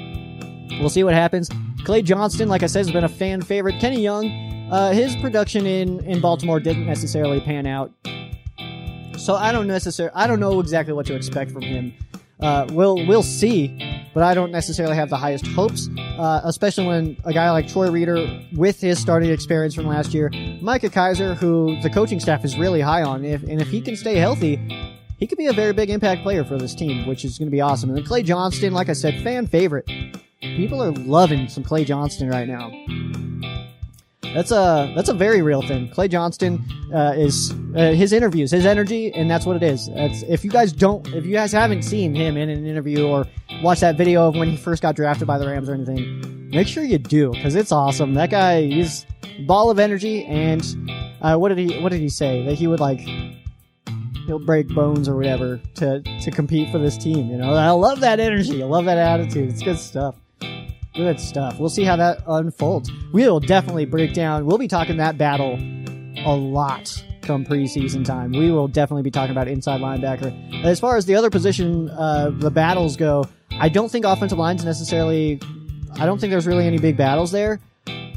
we'll 0.80 0.90
see 0.90 1.04
what 1.04 1.14
happens. 1.14 1.48
Clay 1.84 2.02
Johnston, 2.02 2.48
like 2.48 2.62
I 2.62 2.66
said, 2.66 2.80
has 2.80 2.90
been 2.90 3.04
a 3.04 3.08
fan 3.08 3.42
favorite. 3.42 3.78
Kenny 3.78 4.00
Young, 4.00 4.70
uh, 4.72 4.92
his 4.92 5.14
production 5.16 5.66
in 5.66 6.04
in 6.04 6.20
Baltimore 6.20 6.58
didn't 6.58 6.86
necessarily 6.86 7.40
pan 7.40 7.66
out 7.66 7.92
so 9.16 9.34
I 9.34 9.52
don't 9.52 9.66
necessarily, 9.66 10.14
I 10.14 10.26
don't 10.26 10.40
know 10.40 10.60
exactly 10.60 10.92
what 10.94 11.06
to 11.06 11.14
expect 11.14 11.50
from 11.50 11.62
him. 11.62 11.94
Uh, 12.40 12.66
we'll 12.72 13.06
we'll 13.06 13.22
see, 13.22 13.68
but 14.12 14.22
I 14.22 14.34
don't 14.34 14.50
necessarily 14.50 14.96
have 14.96 15.08
the 15.08 15.16
highest 15.16 15.46
hopes, 15.46 15.88
uh, 16.18 16.40
especially 16.44 16.86
when 16.86 17.16
a 17.24 17.32
guy 17.32 17.50
like 17.50 17.68
Troy 17.68 17.90
Reeder, 17.90 18.42
with 18.54 18.80
his 18.80 18.98
starting 18.98 19.30
experience 19.30 19.74
from 19.74 19.86
last 19.86 20.12
year, 20.12 20.30
Micah 20.60 20.90
Kiser, 20.90 21.34
who 21.36 21.80
the 21.80 21.88
coaching 21.88 22.20
staff 22.20 22.44
is 22.44 22.58
really 22.58 22.80
high 22.80 23.02
on, 23.02 23.24
if 23.24 23.42
and 23.44 23.62
if 23.62 23.68
he 23.68 23.80
can 23.80 23.96
stay 23.96 24.16
healthy, 24.16 24.56
he 25.18 25.26
could 25.26 25.38
be 25.38 25.46
a 25.46 25.52
very 25.52 25.72
big 25.72 25.90
impact 25.90 26.22
player 26.22 26.44
for 26.44 26.58
this 26.58 26.74
team, 26.74 27.06
which 27.06 27.24
is 27.24 27.38
going 27.38 27.46
to 27.46 27.52
be 27.52 27.60
awesome. 27.60 27.88
And 27.88 27.96
then 27.96 28.04
Clay 28.04 28.22
Johnston, 28.22 28.74
like 28.74 28.88
I 28.88 28.94
said, 28.94 29.22
fan 29.22 29.46
favorite. 29.46 29.88
People 30.40 30.82
are 30.82 30.90
loving 30.90 31.48
some 31.48 31.62
Clay 31.62 31.84
Johnston 31.84 32.28
right 32.28 32.48
now. 32.48 32.70
That's 34.32 34.50
a 34.50 34.92
that's 34.94 35.08
a 35.08 35.14
very 35.14 35.42
real 35.42 35.62
thing. 35.62 35.90
Clay 35.90 36.08
Johnston 36.08 36.64
uh, 36.92 37.14
is 37.16 37.52
uh, 37.76 37.92
his 37.92 38.12
interviews, 38.12 38.50
his 38.50 38.66
energy, 38.66 39.12
and 39.12 39.30
that's 39.30 39.46
what 39.46 39.56
it 39.56 39.62
is. 39.62 39.88
That's, 39.94 40.22
if 40.22 40.44
you 40.44 40.50
guys 40.50 40.72
don't, 40.72 41.06
if 41.08 41.26
you 41.26 41.32
guys 41.32 41.52
haven't 41.52 41.82
seen 41.82 42.14
him 42.14 42.36
in 42.36 42.48
an 42.48 42.66
interview 42.66 43.06
or 43.06 43.26
watched 43.62 43.80
that 43.82 43.96
video 43.96 44.28
of 44.28 44.36
when 44.36 44.48
he 44.48 44.56
first 44.56 44.82
got 44.82 44.96
drafted 44.96 45.26
by 45.26 45.38
the 45.38 45.46
Rams 45.46 45.68
or 45.68 45.74
anything, 45.74 46.50
make 46.50 46.66
sure 46.66 46.84
you 46.84 46.98
do 46.98 47.30
because 47.32 47.54
it's 47.54 47.72
awesome. 47.72 48.14
That 48.14 48.30
guy 48.30 48.62
is 48.62 49.04
ball 49.46 49.70
of 49.70 49.78
energy, 49.78 50.24
and 50.24 50.62
uh, 51.20 51.36
what 51.36 51.50
did 51.50 51.58
he 51.58 51.80
what 51.80 51.90
did 51.90 52.00
he 52.00 52.08
say 52.08 52.44
that 52.46 52.54
he 52.54 52.66
would 52.66 52.80
like 52.80 53.00
he'll 54.26 54.38
break 54.38 54.68
bones 54.68 55.08
or 55.08 55.16
whatever 55.16 55.60
to 55.74 56.00
to 56.02 56.30
compete 56.30 56.70
for 56.70 56.78
this 56.78 56.96
team. 56.96 57.28
You 57.28 57.36
know, 57.36 57.52
I 57.54 57.70
love 57.70 58.00
that 58.00 58.20
energy. 58.20 58.62
I 58.62 58.66
love 58.66 58.84
that 58.86 58.98
attitude. 58.98 59.50
It's 59.50 59.62
good 59.62 59.78
stuff. 59.78 60.16
Good 60.94 61.18
stuff. 61.18 61.58
We'll 61.58 61.70
see 61.70 61.84
how 61.84 61.96
that 61.96 62.22
unfolds. 62.26 62.90
We'll 63.12 63.40
definitely 63.40 63.84
break 63.84 64.14
down. 64.14 64.46
We'll 64.46 64.58
be 64.58 64.68
talking 64.68 64.96
that 64.98 65.18
battle 65.18 65.58
a 66.24 66.34
lot 66.34 67.04
come 67.22 67.44
preseason 67.44 68.04
time. 68.04 68.32
We 68.32 68.50
will 68.50 68.68
definitely 68.68 69.02
be 69.02 69.10
talking 69.10 69.32
about 69.32 69.48
inside 69.48 69.80
linebacker. 69.80 70.64
As 70.64 70.78
far 70.78 70.96
as 70.96 71.06
the 71.06 71.14
other 71.14 71.30
position, 71.30 71.90
uh, 71.90 72.30
the 72.30 72.50
battles 72.50 72.96
go, 72.96 73.24
I 73.52 73.68
don't 73.68 73.90
think 73.90 74.04
offensive 74.04 74.38
lines 74.38 74.64
necessarily. 74.64 75.40
I 75.98 76.06
don't 76.06 76.20
think 76.20 76.30
there's 76.30 76.46
really 76.46 76.66
any 76.66 76.78
big 76.78 76.96
battles 76.96 77.32
there. 77.32 77.60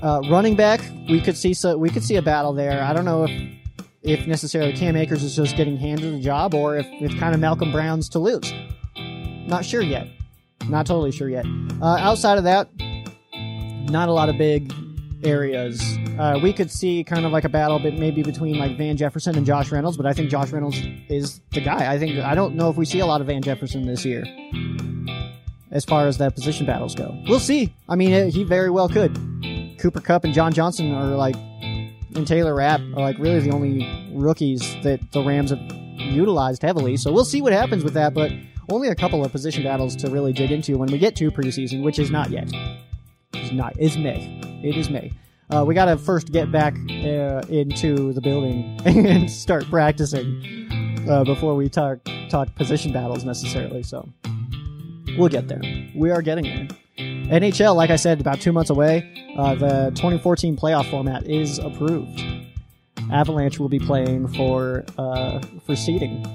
Uh, 0.02 0.22
running 0.30 0.56
back, 0.56 0.82
we 1.10 1.20
could 1.22 1.38
see 1.38 1.54
so 1.54 1.78
we 1.78 1.90
could 1.90 2.04
see 2.04 2.18
a 2.18 2.22
battle 2.22 2.54
there. 2.54 2.84
I 2.84 2.94
don't 2.94 3.06
know 3.06 3.24
if 3.24 3.32
if 4.04 4.28
necessarily 4.28 4.72
Cam 4.74 4.96
Akers 4.96 5.24
is 5.24 5.36
just 5.36 5.58
getting 5.58 5.76
handed 5.76 6.14
the 6.14 6.22
job 6.22 6.54
or 6.54 6.78
if 6.78 6.86
it's 6.92 7.16
kind 7.16 7.34
of 7.34 7.42
Malcolm 7.42 7.72
Brown's 7.72 8.08
to 8.10 8.20
lose. 8.20 8.54
Not 8.96 9.66
sure 9.66 9.82
yet. 9.82 10.08
Not 10.70 10.86
totally 10.86 11.12
sure 11.12 11.30
yet. 11.30 11.46
Uh, 11.82 11.98
outside 11.98 12.38
of 12.38 12.44
that, 12.44 12.70
not 13.90 14.10
a 14.10 14.12
lot 14.12 14.30
of 14.30 14.38
big 14.38 14.74
areas. 15.24 15.98
Uh, 16.20 16.40
we 16.42 16.54
could 16.54 16.70
see 16.72 17.04
kind 17.04 17.26
of 17.26 17.32
like 17.32 17.44
a 17.44 17.50
battle, 17.50 17.80
but 17.80 17.94
maybe 17.94 18.24
between 18.24 18.58
like 18.58 18.78
Van 18.78 18.98
Jefferson 18.98 19.38
and 19.38 19.46
Josh 19.46 19.72
Reynolds. 19.72 19.98
But 19.98 20.06
I 20.06 20.14
think 20.14 20.30
Josh 20.30 20.52
Reynolds 20.52 20.82
is 21.10 21.42
the 21.52 21.62
guy. 21.62 21.92
I 21.92 21.98
think 21.98 22.20
I 22.20 22.36
don't 22.36 22.56
know 22.56 22.70
if 22.70 22.78
we 22.78 22.86
see 22.86 23.00
a 23.00 23.06
lot 23.06 23.22
of 23.22 23.28
Van 23.28 23.42
Jefferson 23.42 23.86
this 23.86 24.04
year, 24.06 24.26
as 25.72 25.86
far 25.86 26.08
as 26.08 26.18
that 26.18 26.36
position 26.36 26.66
battles 26.66 26.96
go. 26.96 27.16
We'll 27.28 27.40
see. 27.40 27.74
I 27.88 27.96
mean, 27.96 28.30
he 28.32 28.44
very 28.44 28.70
well 28.70 28.90
could. 28.90 29.16
Cooper 29.80 30.02
Kupp 30.02 30.24
and 30.24 30.34
John 30.34 30.54
Johnson 30.54 30.92
are 30.92 31.16
like, 31.16 31.36
and 32.16 32.26
Taylor 32.26 32.56
Rapp 32.56 32.82
are 32.82 33.02
like 33.02 33.18
really 33.20 33.40
the 33.40 33.52
only 33.52 34.12
rookies 34.14 34.62
that 34.84 35.00
the 35.12 35.24
Rams 35.24 35.52
have 35.52 35.62
utilized 35.98 36.62
heavily. 36.62 36.98
So 36.98 37.12
we'll 37.12 37.26
see 37.26 37.42
what 37.42 37.54
happens 37.54 37.84
with 37.84 37.94
that. 37.94 38.14
But 38.14 38.32
only 38.70 38.90
a 38.90 38.96
couple 38.96 39.24
of 39.24 39.32
position 39.32 39.64
battles 39.64 39.96
to 39.98 40.10
really 40.10 40.34
dig 40.34 40.52
into 40.52 40.78
when 40.78 40.92
we 40.92 40.98
get 40.98 41.16
to 41.18 41.32
preseason, 41.32 41.84
which 41.84 42.00
is 42.00 42.12
not 42.12 42.30
yet. 42.30 42.52
It's 43.34 43.52
not. 43.52 43.74
It's 43.78 43.98
May. 43.98 44.40
It 44.64 44.76
is 44.76 44.90
May. 44.90 45.12
Uh, 45.50 45.64
we 45.66 45.74
got 45.74 45.86
to 45.86 45.98
first 45.98 46.32
get 46.32 46.52
back 46.52 46.74
uh, 46.74 47.42
into 47.50 48.12
the 48.14 48.22
building 48.22 48.80
and 48.86 49.32
start 49.32 49.66
practicing 49.70 51.06
uh, 51.10 51.24
before 51.24 51.56
we 51.56 51.70
talk 51.70 52.00
talk 52.30 52.54
position 52.56 52.92
battles 52.92 53.24
necessarily. 53.24 53.84
So 53.84 54.10
we'll 55.18 55.30
get 55.30 55.48
there. 55.48 55.62
We 55.96 56.12
are 56.12 56.22
getting 56.22 56.44
there. 56.44 56.68
NHL, 56.98 57.76
like 57.76 57.90
I 57.90 57.96
said, 57.96 58.20
about 58.20 58.42
two 58.42 58.52
months 58.52 58.70
away. 58.70 59.14
Uh, 59.38 59.56
the 59.56 59.92
2014 59.96 60.58
playoff 60.58 60.90
format 60.90 61.26
is 61.28 61.60
approved. 61.60 62.22
Avalanche 63.12 63.60
will 63.60 63.70
be 63.70 63.80
playing 63.80 64.28
for 64.28 64.84
uh, 64.98 65.40
for 65.66 65.76
seeding. 65.76 66.26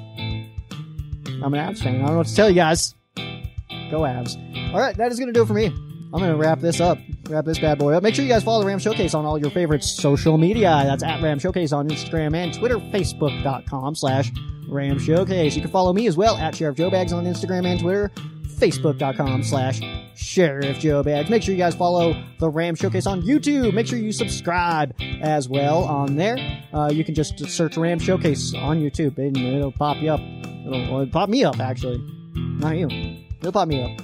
I'm 1.42 1.54
an 1.54 1.74
Avs 1.74 1.82
fan. 1.82 1.96
I 1.96 1.98
don't 1.98 2.06
know 2.12 2.16
what 2.18 2.26
to 2.26 2.34
tell 2.34 2.48
you 2.48 2.54
guys. 2.54 2.94
Go 3.16 4.00
Avs. 4.00 4.36
All 4.72 4.80
right, 4.80 4.96
that 4.96 5.12
is 5.12 5.18
going 5.18 5.26
to 5.28 5.32
do 5.32 5.42
it 5.42 5.46
for 5.46 5.54
me. 5.54 5.66
I'm 5.66 6.20
going 6.20 6.30
to 6.30 6.36
wrap 6.36 6.60
this 6.60 6.80
up, 6.80 6.98
wrap 7.30 7.46
this 7.46 7.58
bad 7.58 7.78
boy 7.78 7.94
up. 7.94 8.02
Make 8.02 8.14
sure 8.14 8.22
you 8.22 8.30
guys 8.30 8.42
follow 8.42 8.60
the 8.60 8.66
Ram 8.66 8.78
Showcase 8.78 9.14
on 9.14 9.24
all 9.24 9.38
your 9.38 9.50
favorite 9.50 9.82
social 9.82 10.36
media. 10.36 10.82
That's 10.84 11.02
at 11.02 11.22
Ram 11.22 11.38
Showcase 11.38 11.72
on 11.72 11.88
Instagram 11.88 12.36
and 12.36 12.52
Twitter, 12.52 12.78
Facebook.com 12.78 13.94
slash 13.94 14.30
Ram 14.68 14.98
Showcase. 14.98 15.54
You 15.56 15.62
can 15.62 15.70
follow 15.70 15.92
me 15.94 16.06
as 16.06 16.16
well 16.16 16.36
at 16.36 16.54
Sheriff 16.54 16.76
Joe 16.76 16.90
Bags 16.90 17.14
on 17.14 17.24
Instagram 17.24 17.66
and 17.66 17.80
Twitter, 17.80 18.10
Facebook.com 18.44 19.42
slash 19.42 19.80
Sheriff 20.14 20.78
Joe 20.78 21.02
Bags. 21.02 21.30
Make 21.30 21.42
sure 21.42 21.54
you 21.54 21.58
guys 21.58 21.74
follow 21.74 22.14
the 22.38 22.50
Ram 22.50 22.74
Showcase 22.74 23.06
on 23.06 23.22
YouTube. 23.22 23.72
Make 23.72 23.86
sure 23.86 23.98
you 23.98 24.12
subscribe 24.12 24.94
as 25.22 25.48
well 25.48 25.84
on 25.84 26.16
there. 26.16 26.36
Uh, 26.74 26.90
you 26.92 27.04
can 27.04 27.14
just 27.14 27.38
search 27.48 27.78
Ram 27.78 27.98
Showcase 27.98 28.54
on 28.54 28.80
YouTube 28.80 29.16
and 29.16 29.36
it'll 29.36 29.72
pop 29.72 29.96
you 29.96 30.10
up. 30.10 30.20
It'll, 30.64 30.74
it'll 30.74 31.06
pop 31.06 31.28
me 31.28 31.44
up, 31.44 31.58
actually. 31.60 31.98
Not 32.34 32.76
you. 32.76 32.88
It'll 33.40 33.52
pop 33.52 33.68
me 33.68 33.82
up. 33.82 34.00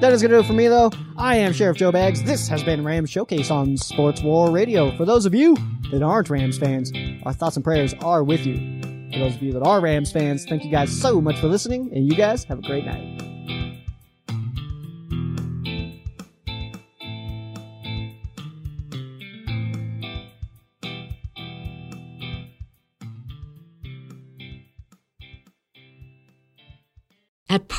That 0.00 0.12
is 0.12 0.20
going 0.20 0.30
to 0.30 0.38
do 0.38 0.40
it 0.40 0.46
for 0.46 0.52
me, 0.52 0.66
though. 0.66 0.90
I 1.16 1.36
am 1.36 1.52
Sheriff 1.52 1.76
Joe 1.76 1.92
Bags. 1.92 2.22
This 2.24 2.48
has 2.48 2.62
been 2.64 2.84
Rams 2.84 3.10
Showcase 3.10 3.50
on 3.50 3.76
Sports 3.76 4.20
War 4.22 4.50
Radio. 4.50 4.96
For 4.96 5.04
those 5.04 5.26
of 5.26 5.34
you 5.34 5.56
that 5.92 6.02
aren't 6.02 6.28
Rams 6.28 6.58
fans, 6.58 6.90
our 7.24 7.32
thoughts 7.32 7.56
and 7.56 7.64
prayers 7.64 7.94
are 8.00 8.24
with 8.24 8.44
you. 8.44 8.56
For 9.12 9.18
those 9.18 9.36
of 9.36 9.42
you 9.42 9.52
that 9.52 9.62
are 9.62 9.80
Rams 9.80 10.10
fans, 10.10 10.44
thank 10.44 10.64
you 10.64 10.70
guys 10.70 10.90
so 10.90 11.20
much 11.20 11.38
for 11.38 11.46
listening, 11.46 11.90
and 11.94 12.10
you 12.10 12.16
guys 12.16 12.44
have 12.44 12.58
a 12.58 12.62
great 12.62 12.84
night. 12.84 13.31